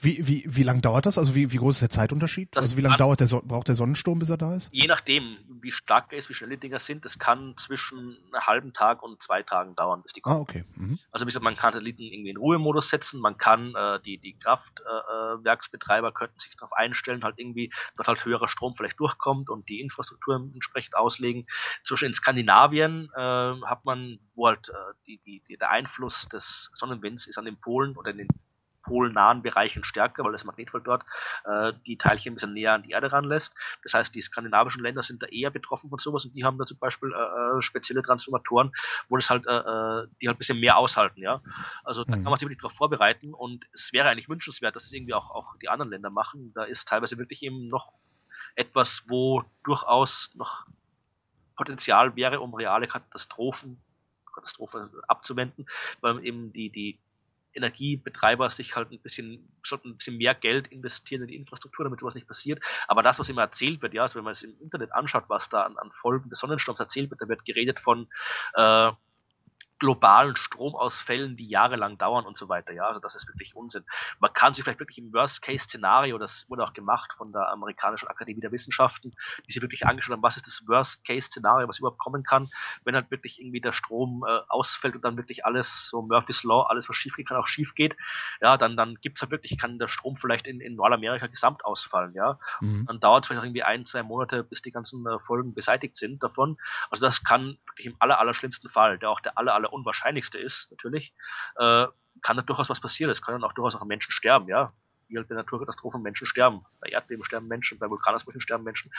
[0.00, 1.18] Wie, wie, wie lang dauert das?
[1.18, 2.56] Also wie, wie groß ist der Zeitunterschied?
[2.56, 4.70] Also wie lange dauert der, so braucht der Sonnensturm, bis er da ist?
[4.72, 7.98] je nachdem, wie stark er ist, wie schnell die Dinger sind, das kann zwischen
[8.32, 10.40] einem halben Tag und zwei Tagen dauern, bis die Ah, kommen.
[10.42, 10.64] okay.
[10.76, 10.98] Mhm.
[11.10, 14.34] Also wie gesagt, man kann Satelliten irgendwie in Ruhemodus setzen, man kann äh, die, die
[14.38, 19.50] Kraftwerksbetreiber äh, Werksbetreiber könnten sich darauf einstellen, halt irgendwie, dass halt höherer Strom vielleicht durchkommt
[19.50, 21.46] und die Infrastruktur entsprechend auslegen.
[21.88, 23.18] Beispiel in Skandinavien äh,
[23.66, 24.72] hat man, wo halt äh,
[25.06, 28.28] die, die, der Einfluss des Sonnenwinds ist an den Polen oder in den
[28.82, 31.04] polnahen Bereichen stärker, weil das Magnetfeld dort
[31.44, 33.54] äh, die Teilchen ein bisschen näher an die Erde ranlässt.
[33.82, 36.66] Das heißt, die skandinavischen Länder sind da eher betroffen von sowas und die haben da
[36.66, 38.72] zum Beispiel äh, äh, spezielle Transformatoren,
[39.08, 41.40] wo das halt, äh, äh, die halt ein bisschen mehr aushalten, ja.
[41.82, 42.24] Also da Mhm.
[42.24, 45.30] kann man sich wirklich darauf vorbereiten und es wäre eigentlich wünschenswert, dass es irgendwie auch,
[45.30, 46.52] auch die anderen Länder machen.
[46.54, 47.90] Da ist teilweise wirklich eben noch
[48.54, 50.66] etwas, wo durchaus noch
[51.56, 53.80] Potenzial wäre, um reale Katastrophen,
[54.34, 55.66] Katastrophen abzuwenden,
[56.00, 56.98] weil eben die, die
[57.54, 62.00] Energiebetreiber sich halt ein bisschen, sollten ein bisschen mehr Geld investieren in die Infrastruktur, damit
[62.00, 62.62] sowas nicht passiert.
[62.88, 65.48] Aber das, was immer erzählt wird, ja, also wenn man es im Internet anschaut, was
[65.48, 68.08] da an, an Folgen des Sonnensturms erzählt wird, da wird geredet von
[68.54, 68.90] äh,
[69.84, 72.72] globalen Stromausfällen, die jahrelang dauern und so weiter.
[72.72, 73.84] Ja, also das ist wirklich Unsinn.
[74.18, 78.40] Man kann sich vielleicht wirklich im Worst-Case-Szenario, das wurde auch gemacht von der amerikanischen Akademie
[78.40, 79.14] der Wissenschaften,
[79.46, 82.48] die sich wirklich angeschaut haben, was ist das Worst-Case-Szenario, was überhaupt kommen kann,
[82.84, 86.62] wenn halt wirklich irgendwie der Strom äh, ausfällt und dann wirklich alles, so Murphy's Law,
[86.62, 87.94] alles was schief geht, kann auch schief geht.
[88.40, 92.14] Ja, dann, dann gibt's halt wirklich, kann der Strom vielleicht in, in Nordamerika gesamt ausfallen.
[92.14, 92.86] Ja, mhm.
[92.86, 95.96] dann dauert es vielleicht auch irgendwie ein, zwei Monate, bis die ganzen äh, Folgen beseitigt
[95.96, 96.56] sind davon.
[96.90, 100.38] Also das kann wirklich im aller, aller schlimmsten Fall, der auch der aller, aller unwahrscheinlichste
[100.38, 101.12] ist, natürlich,
[101.56, 101.86] äh,
[102.22, 103.10] kann da durchaus was passieren.
[103.10, 104.72] Es können auch durchaus auch Menschen sterben, ja.
[105.08, 106.64] Wie halt bei Naturkatastrophen Menschen sterben.
[106.80, 108.90] Bei Erdbeben sterben Menschen, bei Vulkanausbrüchen sterben Menschen.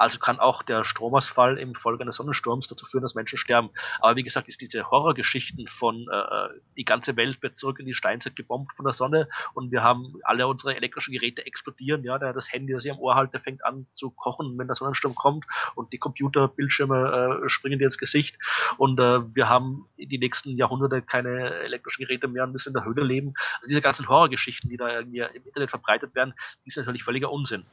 [0.00, 3.68] Also kann auch der Stromausfall im Folge eines Sonnensturms dazu führen, dass Menschen sterben.
[4.00, 6.48] Aber wie gesagt, ist diese Horrorgeschichten von äh,
[6.78, 10.14] die ganze Welt wird zurück in die Steinzeit gebombt von der Sonne und wir haben
[10.22, 13.86] alle unsere elektrischen Geräte explodieren, ja, das Handy, das ich am Ohr halte, fängt an
[13.92, 15.44] zu kochen, wenn der Sonnensturm kommt
[15.74, 18.38] und die Computerbildschirme äh, springen dir ins Gesicht
[18.78, 22.86] und äh, wir haben die nächsten Jahrhunderte keine elektrischen Geräte mehr und müssen in der
[22.86, 23.34] Höhle leben.
[23.56, 26.32] Also diese ganzen Horrorgeschichten, die da irgendwie im Internet verbreitet werden,
[26.64, 27.66] die sind natürlich völliger Unsinn.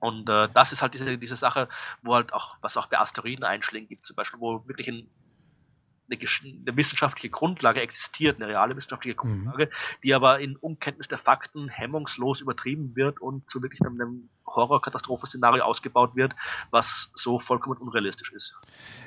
[0.00, 1.68] Und äh, das ist halt diese, diese Sache,
[2.02, 5.06] wo halt auch, was auch bei Asteroideneinschlägen gibt, zum Beispiel, wo wirklich ein,
[6.10, 9.44] eine, eine, wissenschaftliche Grundlage existiert, eine reale wissenschaftliche mhm.
[9.44, 10.00] Grundlage, mhm.
[10.02, 16.16] die aber in Unkenntnis der Fakten hemmungslos übertrieben wird und zu wirklich einem Horror-Katastrophe-Szenario ausgebaut
[16.16, 16.34] wird,
[16.70, 18.56] was so vollkommen unrealistisch ist.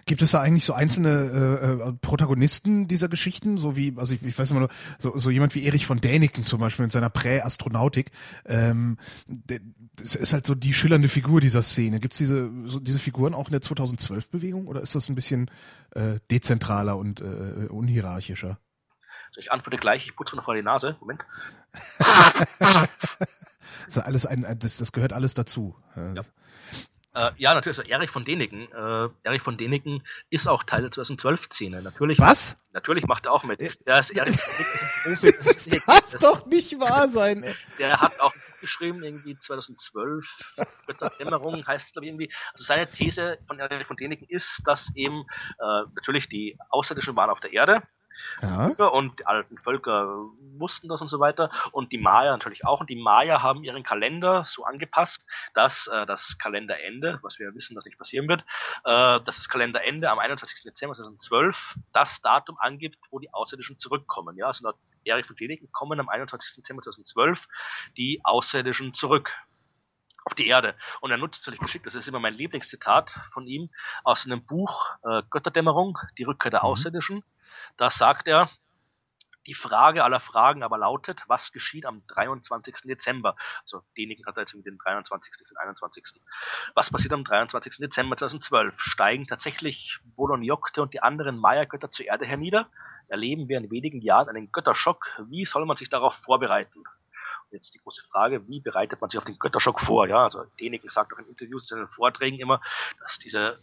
[0.06, 4.24] Gibt es da eigentlich so einzelne äh, äh Protagonisten dieser Geschichten, so wie, also ich,
[4.24, 4.70] ich weiß immer nur,
[5.00, 8.12] so, so jemand wie Erich von Däniken zum Beispiel mit seiner Prä-Astronautik,
[8.46, 8.98] ähm,
[9.96, 12.00] das ist halt so die schillernde Figur dieser Szene.
[12.00, 15.50] Gibt es diese, so diese Figuren auch in der 2012-Bewegung oder ist das ein bisschen
[15.92, 18.58] äh, dezentraler und äh, unhierarchischer?
[19.28, 20.96] Also ich antworte gleich, ich putze noch mal die Nase.
[21.00, 21.26] Moment.
[23.86, 25.76] das, ist alles ein, das, das gehört alles dazu.
[25.96, 26.24] Ja.
[27.16, 28.72] Äh, ja, natürlich, also Erich von Däniken.
[28.72, 31.84] Äh, Erich von Däniken ist auch Teil der 2012-Szene.
[31.84, 32.18] Natürlich.
[32.18, 32.54] Was?
[32.54, 33.60] Macht, natürlich macht er auch mit.
[33.60, 35.34] Äh, der ist Erich von ist ein Profi.
[35.44, 37.46] das darf doch nicht wahr sein.
[37.78, 40.26] Der hat auch geschrieben, irgendwie 2012,
[40.88, 42.32] Götterdämmerung heißt es glaube ich irgendwie.
[42.54, 45.26] Also seine These von Erich von Däniken ist, dass eben
[45.60, 47.84] äh, natürlich die Außerirdischen waren auf der Erde,
[48.42, 48.68] ja.
[48.88, 50.26] und die alten Völker
[50.58, 53.84] wussten das und so weiter und die Maya natürlich auch und die Maya haben ihren
[53.84, 58.42] Kalender so angepasst, dass äh, das Kalenderende, was wir wissen, dass nicht passieren wird,
[58.86, 60.64] äh, dass das Kalenderende am 21.
[60.64, 64.38] Dezember 2012 das Datum angibt, wo die Außerirdischen zurückkommen.
[64.38, 66.56] Ja, also laut Erich von Däniken kommen am 21.
[66.56, 67.48] Dezember 2012
[67.98, 69.32] die Außerirdischen zurück
[70.26, 70.76] auf die Erde.
[71.02, 73.70] Und er nutzt natürlich geschickt, das ist immer mein Lieblingszitat von ihm,
[74.04, 76.70] aus einem Buch äh, Götterdämmerung, die Rückkehr der mhm.
[77.78, 78.50] Da sagt er,
[79.48, 82.76] die Frage aller Fragen aber lautet, was geschieht am 23.
[82.86, 83.36] Dezember?
[83.64, 85.34] Also Däniken hat jetzt den 23.
[85.50, 86.06] den 21.
[86.76, 87.78] Was passiert am 23.
[87.78, 88.74] Dezember 2012?
[88.78, 92.70] Steigen tatsächlich Bolonjokte und die anderen Maya-Götter zur Erde hernieder?
[93.10, 95.22] Erleben wir in wenigen Jahren einen Götterschock?
[95.28, 96.84] Wie soll man sich darauf vorbereiten?
[97.54, 100.08] Jetzt die große Frage, wie bereitet man sich auf den Götterschock vor?
[100.08, 102.62] Ja, also Däniken sagt auch in Interviews, in seinen Vorträgen immer,
[103.00, 103.60] dass diese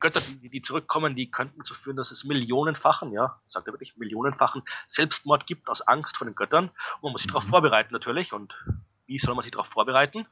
[0.00, 3.96] Götter, die, die zurückkommen, die könnten dazu führen, dass es millionenfachen, ja, sagt er wirklich,
[3.96, 6.70] millionenfachen Selbstmord gibt aus Angst vor den Göttern.
[6.96, 7.50] Und man muss sich darauf mhm.
[7.50, 8.32] vorbereiten natürlich.
[8.32, 8.54] Und
[9.06, 10.26] wie soll man sich darauf vorbereiten?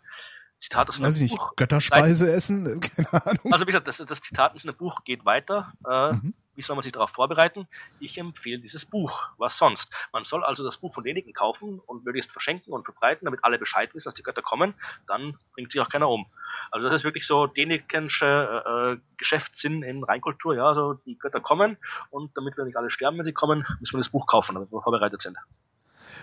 [0.59, 1.47] Zitat aus einem Weiß Buch.
[1.47, 2.81] Nicht, Götterspeise essen?
[2.97, 3.53] Keine Ahnung.
[3.53, 5.73] Also wie gesagt, das, das Zitat aus einem Buch geht weiter.
[5.89, 6.35] Äh, mhm.
[6.59, 7.69] Wie soll man sich darauf vorbereiten?
[8.01, 9.29] Ich empfehle dieses Buch.
[9.37, 9.89] Was sonst?
[10.13, 13.61] Man soll also das Buch von Däniken kaufen und möglichst verschenken und verbreiten, damit alle
[13.61, 14.75] Bescheid wissen, dass die Götter kommen.
[15.07, 16.27] Dann bringt sich auch keiner um.
[16.73, 20.57] Also das ist wirklich so dänikensche äh, Geschäftssinn in Reinkultur.
[20.57, 21.77] Ja, also die Götter kommen
[22.11, 24.73] und damit wir nicht alle sterben, wenn sie kommen, müssen wir das Buch kaufen, damit
[24.73, 25.39] wir vorbereitet sind.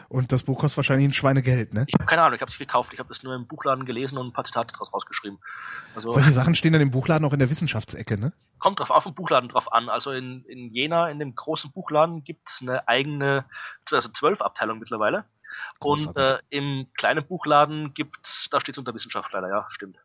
[0.10, 1.86] Und das Buch kostet wahrscheinlich ein Schweinegeld, ne?
[1.88, 2.94] Ich habe keine Ahnung, ich habe es gekauft.
[2.94, 5.40] Ich habe es nur im Buchladen gelesen und ein paar Zitate daraus rausgeschrieben.
[5.96, 8.34] Also, Solche Sachen stehen dann im Buchladen auch in der Wissenschaftsecke, ne?
[8.60, 9.90] Kommt drauf auf den Buchladen drauf an.
[9.90, 13.46] Also in, in Jena, in dem großen Buchladen, gibt's eine eigene
[13.86, 15.26] 2012 Abteilung mittlerweile.
[15.80, 16.24] Großartig.
[16.24, 19.98] Und äh, im kleinen Buchladen gibt's, da steht unter Wissenschaft leider, ja, stimmt.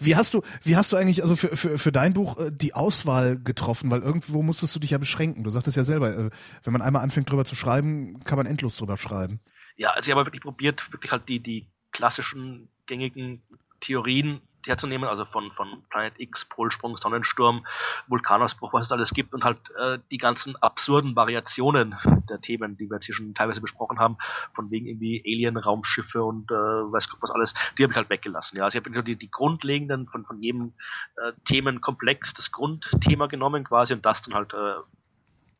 [0.00, 2.74] Wie hast du, wie hast du eigentlich also für, für, für dein Buch äh, die
[2.74, 3.90] Auswahl getroffen?
[3.90, 5.44] Weil irgendwo musstest du dich ja beschränken.
[5.44, 6.30] Du sagtest ja selber, äh,
[6.62, 9.40] wenn man einmal anfängt drüber zu schreiben, kann man endlos drüber schreiben.
[9.76, 13.42] Ja, also ich habe wirklich probiert, wirklich halt die, die klassischen gängigen
[13.80, 17.66] Theorien herzunehmen, also von, von Planet X, Polsprung, Sonnensturm,
[18.08, 21.96] Vulkanausbruch, was es alles gibt und halt äh, die ganzen absurden Variationen
[22.28, 24.16] der Themen, die wir jetzt hier schon teilweise besprochen haben,
[24.54, 28.56] von wegen irgendwie Alien-Raumschiffe und äh, weiß Gott was alles, die habe ich halt weggelassen.
[28.56, 30.74] Ja, also ich habe die, die grundlegenden von, von jedem
[31.16, 34.74] äh, Themenkomplex das Grundthema genommen quasi und das dann halt äh,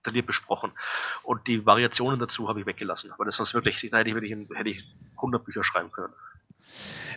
[0.05, 0.72] detailliert besprochen.
[1.22, 3.11] Und die Variationen dazu habe ich weggelassen.
[3.12, 4.84] Aber das ist wirklich, da hätte ich wirklich hätte ich
[5.16, 6.12] 100 Bücher schreiben können.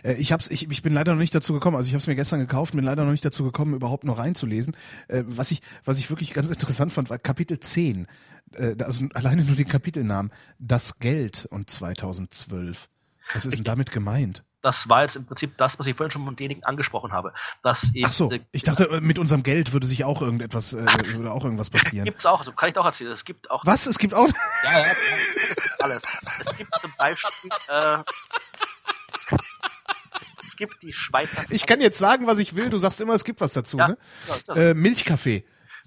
[0.02, 1.76] Äh, ich hab's, ich, ich bin leider noch nicht dazu gekommen.
[1.76, 4.18] Also ich habe es mir gestern gekauft, bin leider noch nicht dazu gekommen, überhaupt noch
[4.18, 4.76] reinzulesen.
[5.08, 8.06] Äh, was ich, was ich wirklich ganz interessant fand, war Kapitel 10.
[8.54, 10.32] Äh, also alleine nur den Kapitelnamen.
[10.58, 12.88] Das Geld und 2012.
[13.34, 14.42] Was ist denn damit gemeint?
[14.62, 17.32] das war jetzt im Prinzip das, was ich vorhin schon von denjenigen angesprochen habe.
[17.62, 20.84] Dass eben, Ach so, ich dachte, mit unserem Geld würde sich auch irgendetwas, äh,
[21.14, 22.04] würde auch irgendwas passieren.
[22.04, 23.12] Gibt's auch, so kann ich doch erzählen.
[23.12, 23.64] Es gibt auch.
[23.64, 23.86] Was?
[23.86, 24.28] Es gibt auch.
[24.64, 24.84] Ja, ja,
[25.80, 26.02] alles.
[26.44, 27.98] Es gibt zum Beispiel, äh,
[30.58, 31.44] gibt die Schweizer.
[31.48, 32.68] Ich kann jetzt sagen, was ich will.
[32.68, 33.98] Du sagst immer, es gibt was dazu, ja, ne?
[34.48, 35.44] Ja, äh, Milchkaffee.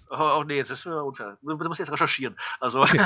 [0.10, 1.38] Oh, oh nee, jetzt ist mir unfair.
[1.42, 2.36] Du musst jetzt recherchieren.
[2.60, 2.82] Also.
[2.82, 3.06] Okay.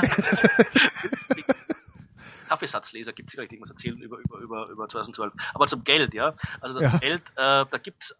[2.48, 5.32] Kaffeesatzleser gibt es sicherlich irgendwas erzählen über, über, über, über 2012.
[5.54, 6.34] Aber zum Geld, ja.
[6.60, 6.98] Also das ja.
[6.98, 8.14] Geld, äh, da gibt's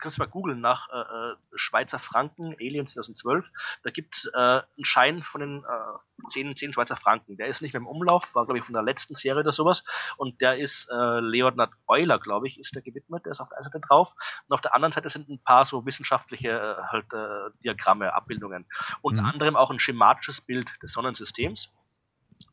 [0.00, 3.46] kannst du mal googeln nach äh, äh Schweizer Franken, Alien 2012.
[3.82, 7.36] Da gibt's äh, einen Schein von den äh, 10, 10 Schweizer Franken.
[7.36, 9.84] Der ist nicht mehr im Umlauf, war glaube ich von der letzten Serie oder sowas.
[10.16, 13.24] Und der ist äh, Leonard Euler, glaube ich, ist der gewidmet.
[13.24, 14.12] Der ist auf der einen Seite drauf.
[14.48, 18.66] Und auf der anderen Seite sind ein paar so wissenschaftliche äh, halt, äh, Diagramme, Abbildungen.
[19.02, 19.28] Unter mhm.
[19.28, 21.70] anderem auch ein schematisches Bild des Sonnensystems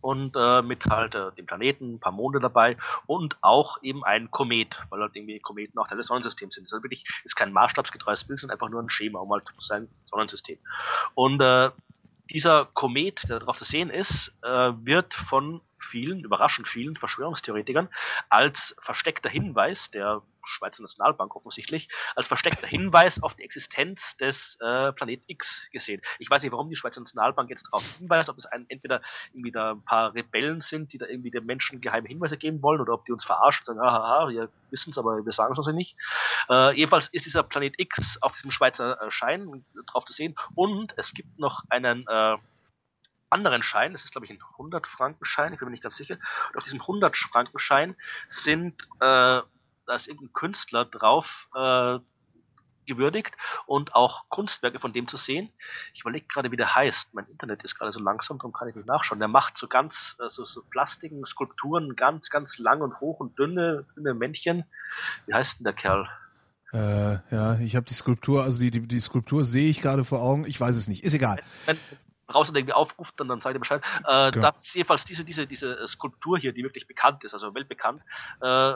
[0.02, 4.32] und äh, mit halt äh, dem Planeten, ein paar Monde dabei und auch eben ein
[4.32, 6.66] Komet, weil halt irgendwie Kometen auch Teil des Sonnensystems sind.
[6.66, 9.88] Das ist wirklich ist kein maßstabsgetreues Bild, sondern einfach nur ein Schema, um halt sein
[10.10, 10.58] Sonnensystem.
[11.14, 11.70] Und äh,
[12.32, 17.90] dieser Komet, der darauf zu sehen ist, äh, wird von vielen, überraschend vielen Verschwörungstheoretikern
[18.30, 24.92] als versteckter Hinweis der Schweizer Nationalbank offensichtlich, als versteckter Hinweis auf die Existenz des äh,
[24.94, 26.02] Planet X gesehen.
[26.20, 29.02] Ich weiß nicht, warum die Schweizer Nationalbank jetzt darauf hinweist, ob es ein, entweder
[29.34, 32.82] irgendwie da ein paar Rebellen sind, die da irgendwie den Menschen geheime Hinweise geben wollen,
[32.82, 35.60] oder ob die uns verarschen und sagen, haha, wir wissen es, aber wir sagen es
[35.60, 35.96] uns nicht.
[36.50, 40.94] Äh, jedenfalls ist dieser Planet X auf diesem Schweizer äh, Schein drauf zu sehen und
[40.98, 42.38] es gibt noch einen äh,
[43.32, 46.18] anderen Schein, das ist glaube ich ein 100-Franken-Schein, ich bin mir nicht ganz sicher,
[46.50, 47.96] und auf diesem 100-Franken-Schein
[48.30, 49.42] sind, äh,
[49.86, 52.00] da ist irgendein Künstler drauf äh,
[52.86, 55.50] gewürdigt und auch Kunstwerke von dem zu sehen.
[55.94, 57.14] Ich überlege gerade, wie der heißt.
[57.14, 59.20] Mein Internet ist gerade so langsam, darum kann ich nicht nachschauen.
[59.20, 63.38] Der macht so ganz, äh, so, so Plastiken, Skulpturen, ganz, ganz lang und hoch und
[63.38, 64.66] dünne, dünne Männchen.
[65.26, 66.10] Wie heißt denn der Kerl?
[66.74, 70.22] Äh, ja, ich habe die Skulptur, also die, die, die Skulptur sehe ich gerade vor
[70.22, 70.46] Augen.
[70.46, 71.04] Ich weiß es nicht.
[71.04, 71.42] Ist egal.
[71.66, 71.98] Wenn, wenn,
[72.32, 73.82] draußen irgendwie aufruft, dann, dann sagt ihr Bescheid.
[74.06, 74.48] Äh, genau.
[74.48, 78.02] Das jedenfalls diese, diese, diese Skulptur hier, die wirklich bekannt ist, also weltbekannt,
[78.42, 78.74] äh,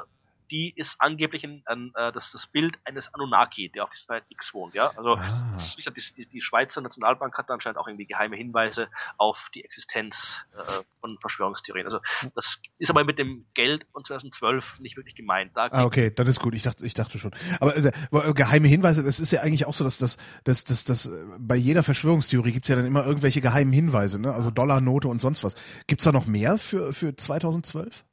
[0.51, 4.25] die ist angeblich ein, ein, äh, das, das Bild eines Anunnaki, der auf diesem Planet
[4.29, 4.73] X wohnt.
[4.73, 5.53] Ja, also ah.
[5.55, 8.87] das, gesagt, die, die, Schweizer Nationalbank hat anscheinend auch irgendwie geheime Hinweise
[9.17, 11.85] auf die Existenz äh, von Verschwörungstheorien.
[11.85, 11.99] Also
[12.35, 15.51] das ist aber mit dem Geld von 2012 nicht wirklich gemeint.
[15.55, 16.53] Da ah, okay, das ist gut.
[16.53, 17.31] Ich dachte, ich dachte schon.
[17.59, 21.11] Aber äh, geheime Hinweise, das ist ja eigentlich auch so, dass das, dass, dass, dass
[21.39, 24.33] bei jeder Verschwörungstheorie gibt's ja dann immer irgendwelche geheimen Hinweise, ne?
[24.33, 25.55] Also Dollarnote und sonst was.
[25.87, 28.05] Gibt's da noch mehr für für 2012?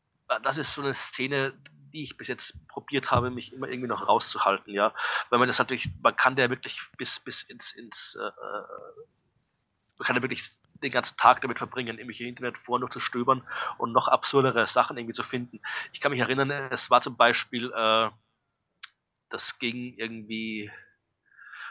[0.43, 1.53] Das ist so eine Szene,
[1.93, 4.95] die ich bis jetzt probiert habe, mich immer irgendwie noch rauszuhalten, ja.
[5.31, 8.63] Weil man das natürlich, man kann ja wirklich bis, bis ins, ins, äh, äh,
[9.99, 10.51] man kann ja wirklich
[10.83, 13.47] den ganzen Tag damit verbringen, irgendwelche Internetforen noch zu stöbern
[13.79, 15.61] und noch absurdere Sachen irgendwie zu finden.
[15.93, 18.11] Ich kann mich erinnern, es war zum Beispiel, äh,
[19.31, 20.71] das ging irgendwie,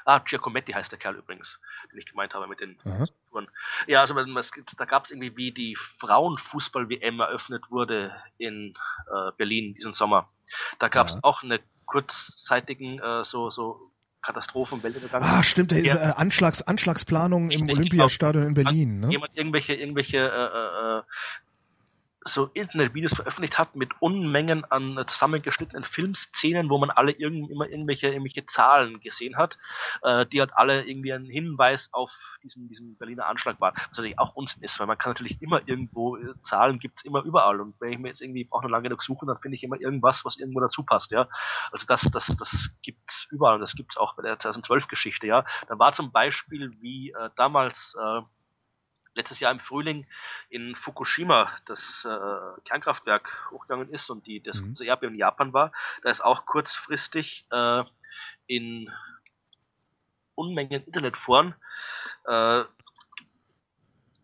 [0.05, 1.59] Ah, Giacometti heißt der Kerl übrigens,
[1.91, 2.77] den ich gemeint habe mit den
[3.29, 3.47] Touren.
[3.87, 8.73] Ja, also da gab es irgendwie, wie die Frauenfußball-WM eröffnet wurde in
[9.07, 10.29] äh, Berlin diesen Sommer.
[10.79, 13.91] Da gab es auch eine kurzzeitigen äh, so so
[14.21, 15.23] Katastrophen, Weltuntergang.
[15.23, 18.99] Ah, stimmt, da ist äh, Anschlags, Anschlagsplanung im Olympiastadion in Berlin.
[18.99, 19.09] Ne?
[19.09, 21.01] Jemand irgendwelche, irgendwelche äh, äh,
[22.23, 27.67] so Internetvideos veröffentlicht hat mit Unmengen an äh, zusammengeschnittenen Filmszenen, wo man alle irgend, immer
[27.67, 29.57] irgendwelche, irgendwelche Zahlen gesehen hat,
[30.03, 32.11] äh, die halt alle irgendwie einen Hinweis auf
[32.43, 33.73] diesen, diesen Berliner Anschlag waren.
[33.75, 37.23] Was natürlich auch Unsinn ist, weil man kann natürlich immer irgendwo, äh, Zahlen gibt's immer
[37.23, 39.63] überall und wenn ich mir jetzt irgendwie auch noch lange genug suche, dann finde ich
[39.63, 41.27] immer irgendwas, was irgendwo dazu passt, ja.
[41.71, 45.43] Also das, das, das gibt's überall und das gibt's auch bei der 2012 Geschichte, ja.
[45.67, 48.21] Da war zum Beispiel wie äh, damals äh,
[49.13, 50.07] letztes Jahr im Frühling
[50.49, 54.75] in Fukushima das äh, Kernkraftwerk hochgegangen ist und die das mhm.
[54.79, 55.71] Erdbeben in Japan war,
[56.03, 57.83] da ist auch kurzfristig äh,
[58.47, 58.91] in
[60.35, 61.55] Unmengen Internetforen
[62.25, 62.63] äh,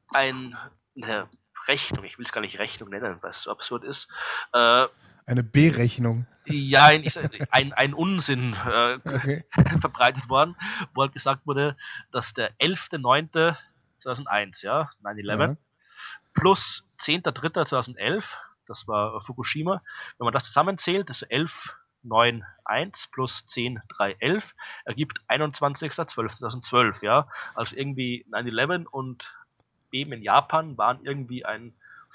[0.10, 0.58] ein,
[0.96, 1.30] eine
[1.68, 4.08] Rechnung, ich will es gar nicht Rechnung nennen, weil es so absurd ist,
[4.54, 4.88] äh,
[5.28, 6.26] eine Berechnung.
[6.46, 7.06] Ja, ein,
[7.52, 9.44] ein, ein Unsinn äh, okay.
[9.82, 10.56] verbreitet worden,
[10.94, 11.76] wo halt gesagt wurde,
[12.14, 13.54] dass der 11.9.
[14.08, 15.56] 2001, ja, 9-11, ja.
[16.34, 18.24] plus 10.3.2011,
[18.68, 19.82] das war Fukushima.
[20.18, 24.54] Wenn man das zusammenzählt, das ist 11, 9, 1 plus 10, 3, 11,
[24.86, 27.28] ergibt 21.12.2012, ja.
[27.56, 29.34] Also irgendwie 9-11 und
[29.90, 31.74] Beben in Japan waren irgendwie ein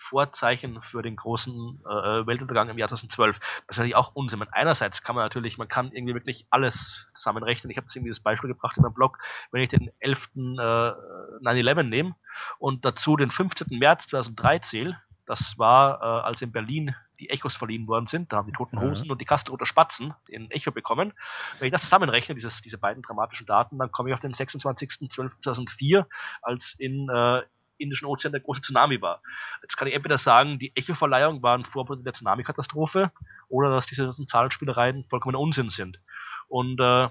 [0.09, 3.39] Vorzeichen für den großen äh, Weltuntergang im Jahr 2012.
[3.39, 4.43] Das ist natürlich auch Unsinn.
[4.53, 7.71] Einerseits kann man natürlich, man kann irgendwie wirklich alles zusammenrechnen.
[7.71, 9.19] Ich habe jetzt irgendwie das Beispiel gebracht in meinem Blog,
[9.51, 10.29] wenn ich den 11.
[10.37, 12.15] Äh, 9-11 nehme
[12.59, 13.79] und dazu den 15.
[13.79, 18.33] März 2003 zähle, das war, äh, als in Berlin die Echos verliehen worden sind.
[18.33, 19.13] Da haben die Toten Hosen ja.
[19.13, 21.13] und die Kastroter Spatzen den Echo bekommen.
[21.59, 26.05] Wenn ich das zusammenrechne, dieses, diese beiden dramatischen Daten, dann komme ich auf den 26.12.2004,
[26.43, 27.43] als in äh,
[27.83, 29.21] Indischen Ozean der große Tsunami war.
[29.63, 33.13] Jetzt kann ich entweder sagen, die Echo-Verleihung war ein Vorbild der Tsunami-Katastrophe
[33.49, 35.99] oder dass diese ganzen Zahlenspielereien vollkommen Unsinn sind.
[36.49, 37.09] Und äh,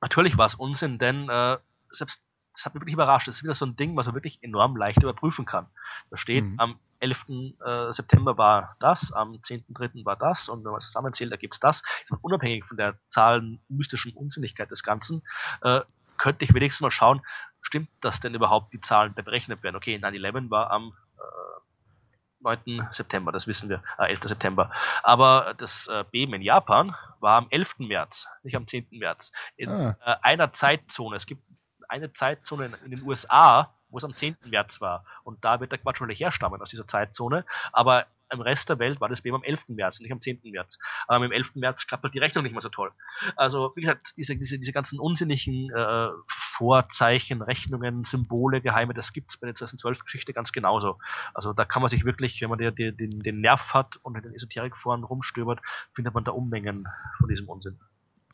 [0.00, 1.58] natürlich war es Unsinn, denn äh,
[1.90, 2.22] selbst
[2.54, 3.28] das hat mich wirklich überrascht.
[3.28, 5.66] Das ist wieder so ein Ding, was man wirklich enorm leicht überprüfen kann.
[6.10, 6.60] Da steht, mhm.
[6.60, 7.28] am 11.
[7.64, 10.04] Äh, September war das, am 10.3.
[10.04, 11.82] war das und wenn man es zusammenzählt, da gibt es das.
[12.20, 15.22] Unabhängig von der zahlen mystischen Unsinnigkeit des Ganzen,
[15.62, 15.80] äh,
[16.22, 17.20] könnte ich wenigstens mal schauen,
[17.62, 19.74] stimmt das denn überhaupt, die Zahlen berechnet werden?
[19.74, 22.88] Okay, 9-11 war am äh, 9.
[22.92, 24.22] September, das wissen wir, äh, 11.
[24.28, 24.70] September.
[25.02, 27.78] Aber das äh, Beben in Japan war am 11.
[27.78, 28.86] März, nicht am 10.
[28.92, 29.32] März.
[29.56, 29.96] In ah.
[30.04, 31.16] äh, einer Zeitzone.
[31.16, 31.42] Es gibt
[31.88, 34.36] eine Zeitzone in, in den USA, wo es am 10.
[34.46, 35.04] März war.
[35.22, 37.44] Und da wird der Quatsch wahrscheinlich herstammen aus dieser Zeitzone.
[37.72, 39.68] Aber im Rest der Welt war das Beben am 11.
[39.68, 40.40] März, nicht am 10.
[40.44, 40.78] März.
[41.06, 41.54] Aber am 11.
[41.54, 42.90] März klappt die Rechnung nicht mehr so toll.
[43.36, 46.08] Also, wie gesagt, diese, diese, diese ganzen unsinnigen äh,
[46.56, 50.98] Vorzeichen, Rechnungen, Symbole, Geheime, das gibt's bei der 2012-Geschichte ganz genauso.
[51.34, 54.16] Also da kann man sich wirklich, wenn man der, der, den, den Nerv hat und
[54.16, 55.60] in den Esoterikforen rumstöbert,
[55.94, 56.88] findet man da Unmengen
[57.18, 57.78] von diesem Unsinn.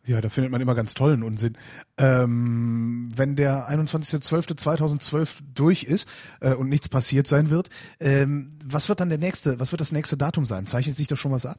[0.09, 1.59] Ja, da findet man immer ganz tollen Unsinn.
[1.99, 6.09] Ähm, wenn der 21.12.2012 durch ist
[6.41, 7.69] äh, und nichts passiert sein wird,
[8.01, 10.67] ähm, was wird dann der nächste, was wird das nächste Datum sein?
[10.67, 11.59] Zeichnet sich da schon was ab?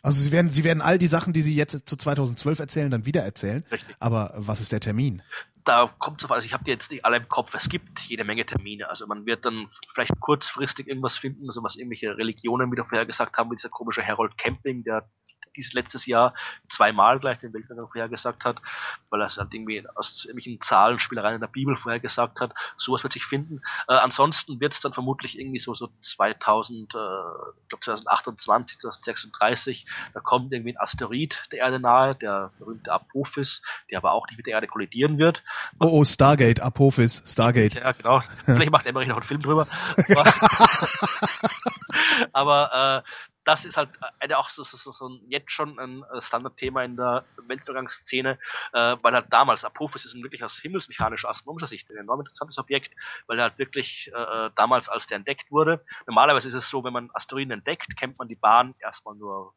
[0.00, 3.04] Also Sie werden, Sie werden all die Sachen, die Sie jetzt zu 2012 erzählen, dann
[3.04, 3.64] wieder erzählen.
[3.72, 3.96] Richtig.
[3.98, 5.20] Aber was ist der Termin?
[5.64, 8.24] da kommt auf, also ich habe die jetzt nicht alle im Kopf, es gibt jede
[8.24, 12.84] Menge Termine, also man wird dann vielleicht kurzfristig irgendwas finden, also was irgendwelche Religionen wieder
[12.84, 15.08] vorher gesagt haben, wie dieser komische Harold Camping, der
[15.56, 16.34] dies letztes Jahr
[16.68, 18.60] zweimal gleich den Weltuntergang vorhergesagt hat,
[19.10, 22.54] weil er es halt irgendwie aus irgendwelchen Zahlenspielereien in der Bibel vorhergesagt hat.
[22.76, 23.60] Sowas wird sich finden.
[23.88, 26.98] Äh, ansonsten wird es dann vermutlich irgendwie so, so 2000, äh,
[27.62, 33.62] ich glaube 2028, 2036, da kommt irgendwie ein Asteroid der Erde nahe, der berühmte Apophis,
[33.90, 35.42] der aber auch nicht mit der Erde kollidieren wird.
[35.78, 37.76] Oh, oh, Stargate, Apophis, Stargate.
[37.76, 38.22] Ja, genau.
[38.44, 39.66] Vielleicht macht Emmerich noch einen Film drüber.
[42.32, 43.08] aber äh,
[43.44, 43.90] das ist halt
[44.20, 48.38] eine auch so, so, so jetzt schon ein äh, Standardthema in der Weltuntergangsszene,
[48.72, 52.94] äh, weil halt damals Apophis ist wirklich aus himmelsmechanischer, astronomischer Sicht ein enorm interessantes Objekt,
[53.26, 56.84] weil er halt wirklich äh, äh, damals, als der entdeckt wurde, normalerweise ist es so,
[56.84, 59.54] wenn man Asteroiden entdeckt, kennt man die Bahn erstmal nur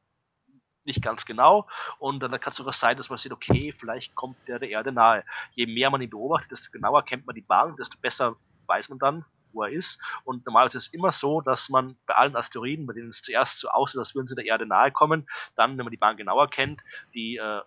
[0.86, 1.67] nicht ganz genau
[1.99, 4.91] und dann kann es sogar sein, dass man sieht, okay, vielleicht kommt der der Erde
[4.91, 5.23] nahe.
[5.51, 8.36] Je mehr man ihn beobachtet, desto genauer kennt man die Bahn, desto besser
[8.67, 9.25] weiß man dann,
[9.56, 9.99] wo er ist.
[10.24, 13.60] Und normalerweise ist es immer so, dass man bei allen Asteroiden, bei denen es zuerst
[13.60, 16.49] so aussieht, als würden sie der Erde nahe kommen, dann, wenn man die Bahn genauer
[16.49, 16.82] kennt,
[17.14, 17.62] die äh,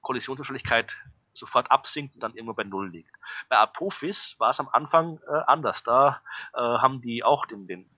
[0.00, 0.96] Kollisionswahrscheinlichkeit
[1.34, 3.14] sofort absinkt und dann irgendwo bei Null liegt.
[3.48, 5.82] Bei Apophis war es am Anfang äh, anders.
[5.82, 6.20] Da
[6.54, 7.88] äh, haben die auch den, den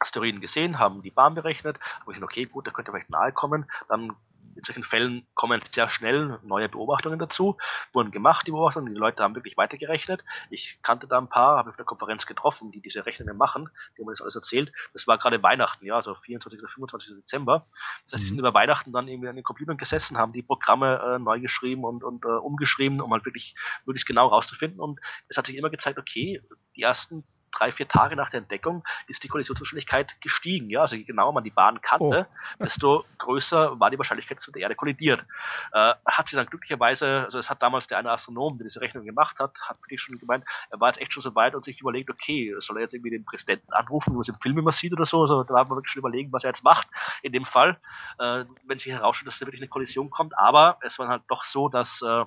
[0.00, 3.68] Asteroiden gesehen, haben die Bahn berechnet, haben gesagt, okay, gut, der könnte vielleicht nahe kommen,
[3.88, 4.14] dann
[4.58, 7.56] in solchen Fällen kommen sehr schnell neue Beobachtungen dazu,
[7.92, 10.24] wurden gemacht, die Beobachtungen, die Leute haben wirklich weitergerechnet.
[10.50, 14.02] Ich kannte da ein paar, habe auf einer Konferenz getroffen, die diese Rechnungen machen, die
[14.02, 14.72] haben mir das alles erzählt.
[14.92, 16.60] Das war gerade Weihnachten, ja, also 24.
[16.60, 17.16] oder 25.
[17.16, 17.66] Dezember.
[18.04, 18.40] Das heißt, die sind mhm.
[18.40, 22.02] über Weihnachten dann irgendwie an den Computern gesessen, haben die Programme äh, neu geschrieben und,
[22.02, 23.54] und äh, umgeschrieben, um halt wirklich
[23.86, 24.80] möglichst genau rauszufinden.
[24.80, 26.42] Und es hat sich immer gezeigt, okay,
[26.74, 30.70] die ersten drei, vier Tage nach der Entdeckung ist die Kollisionswahrscheinlichkeit gestiegen.
[30.70, 30.82] Ja?
[30.82, 32.64] Also je genauer man die Bahn kannte, oh.
[32.64, 35.24] desto größer war die Wahrscheinlichkeit, dass mit der Erde kollidiert.
[35.72, 39.04] Äh, hat sie dann glücklicherweise, also es hat damals der eine Astronom, der diese Rechnung
[39.04, 41.80] gemacht hat, hat wirklich schon gemeint, er war jetzt echt schon so weit und sich
[41.80, 44.72] überlegt, okay, soll er jetzt irgendwie den Präsidenten anrufen, wie man es im Film immer
[44.72, 46.88] sieht oder so, also da hat man wirklich schon überlegen, was er jetzt macht
[47.22, 47.78] in dem Fall,
[48.18, 51.44] äh, wenn sich herausstellt, dass da wirklich eine Kollision kommt, aber es war halt doch
[51.44, 52.24] so, dass äh,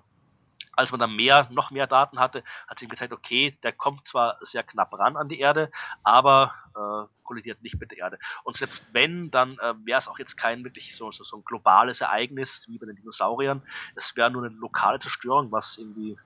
[0.76, 4.38] als man dann mehr, noch mehr Daten hatte, hat sich gezeigt, okay, der kommt zwar
[4.42, 5.72] sehr knapp ran an die Erde,
[6.04, 8.20] aber äh, kollidiert nicht mit der Erde.
[8.44, 11.44] Und selbst wenn, dann äh, wäre es auch jetzt kein wirklich so, so, so ein
[11.46, 13.62] globales Ereignis wie bei den Dinosauriern.
[13.96, 16.18] Es wäre nur eine lokale Zerstörung, was irgendwie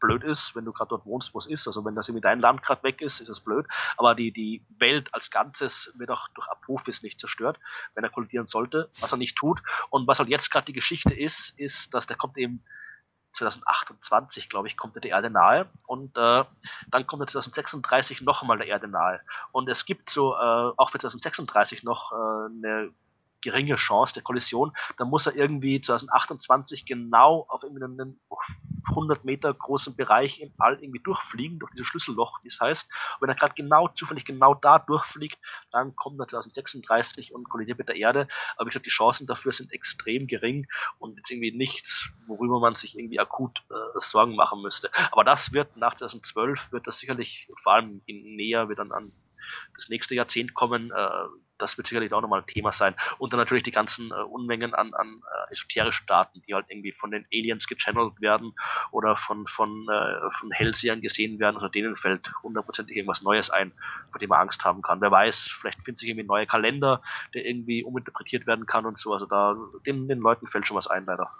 [0.00, 1.66] blöd ist, wenn du gerade dort wohnst, wo es ist.
[1.66, 3.66] Also wenn das irgendwie dein Land gerade weg ist, ist es blöd.
[3.96, 7.58] Aber die, die Welt als Ganzes wird auch durch Apophis nicht zerstört,
[7.94, 9.62] wenn er kollidieren sollte, was er nicht tut.
[9.90, 12.62] Und was halt jetzt gerade die Geschichte ist, ist, dass der kommt eben
[13.34, 16.44] 2028, glaube ich, kommt er der Erde nahe und äh,
[16.90, 19.20] dann kommt er 2036 noch einmal der Erde nahe.
[19.52, 22.90] Und es gibt so äh, auch für 2036 noch äh, eine
[23.44, 24.72] geringe Chance der Kollision.
[24.96, 28.18] Dann muss er irgendwie 2028 genau auf einen
[28.88, 32.88] 100 Meter großen Bereich im All irgendwie durchfliegen, durch dieses Schlüsselloch, wie es heißt.
[33.14, 35.38] Und wenn er gerade genau, zufällig genau da durchfliegt,
[35.70, 38.28] dann kommt er 2036 und kollidiert mit der Erde.
[38.56, 40.66] Aber wie gesagt, die Chancen dafür sind extrem gering
[40.98, 44.90] und jetzt irgendwie nichts, worüber man sich irgendwie akut äh, Sorgen machen müsste.
[45.12, 49.12] Aber das wird nach 2012 wird das sicherlich vor allem in näher wird dann an
[49.74, 51.26] das nächste Jahrzehnt kommen, äh,
[51.58, 52.94] das wird sicherlich auch nochmal ein Thema sein.
[53.18, 56.92] Und dann natürlich die ganzen äh, Unmengen an, an äh, esoterischen Daten, die halt irgendwie
[56.92, 58.54] von den Aliens gechannelt werden
[58.90, 61.56] oder von, von, äh, von Hellsehern gesehen werden.
[61.56, 63.72] Also denen fällt hundertprozentig irgendwas Neues ein,
[64.10, 65.00] vor dem man Angst haben kann.
[65.00, 67.02] Wer weiß, vielleicht findet sich irgendwie ein neuer Kalender,
[67.34, 69.12] der irgendwie uminterpretiert werden kann und so.
[69.12, 71.30] Also da, den, den Leuten fällt schon was ein, leider.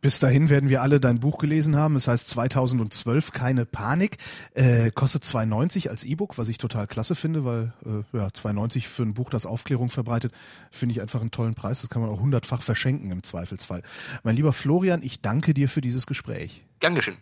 [0.00, 1.96] Bis dahin werden wir alle dein Buch gelesen haben.
[1.96, 4.18] Es heißt 2012 keine Panik.
[4.54, 9.02] Äh, kostet 2,90 als E-Book, was ich total klasse finde, weil äh, ja 2,90 für
[9.02, 10.32] ein Buch, das Aufklärung verbreitet,
[10.70, 11.82] finde ich einfach einen tollen Preis.
[11.82, 13.82] Das kann man auch hundertfach verschenken im Zweifelsfall.
[14.22, 16.64] Mein lieber Florian, ich danke dir für dieses Gespräch.
[16.80, 17.18] Geschehen.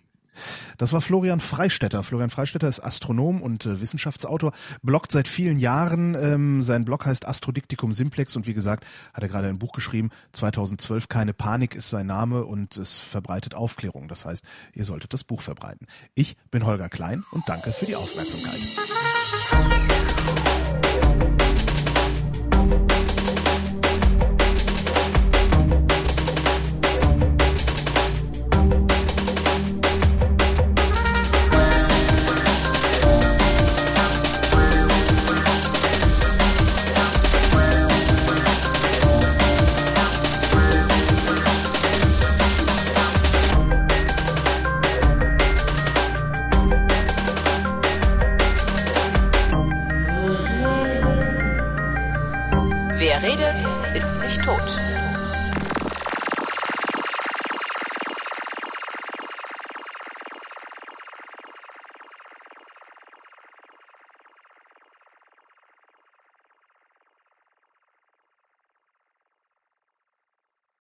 [0.76, 2.02] Das war Florian Freistetter.
[2.02, 6.14] Florian Freistetter ist Astronom und äh, Wissenschaftsautor, bloggt seit vielen Jahren.
[6.14, 10.10] Ähm, sein Blog heißt Astrodiktikum Simplex und wie gesagt, hat er gerade ein Buch geschrieben.
[10.32, 14.08] 2012 Keine Panik ist sein Name und es verbreitet Aufklärung.
[14.08, 15.86] Das heißt, ihr solltet das Buch verbreiten.
[16.14, 18.58] Ich bin Holger Klein und danke für die Aufmerksamkeit.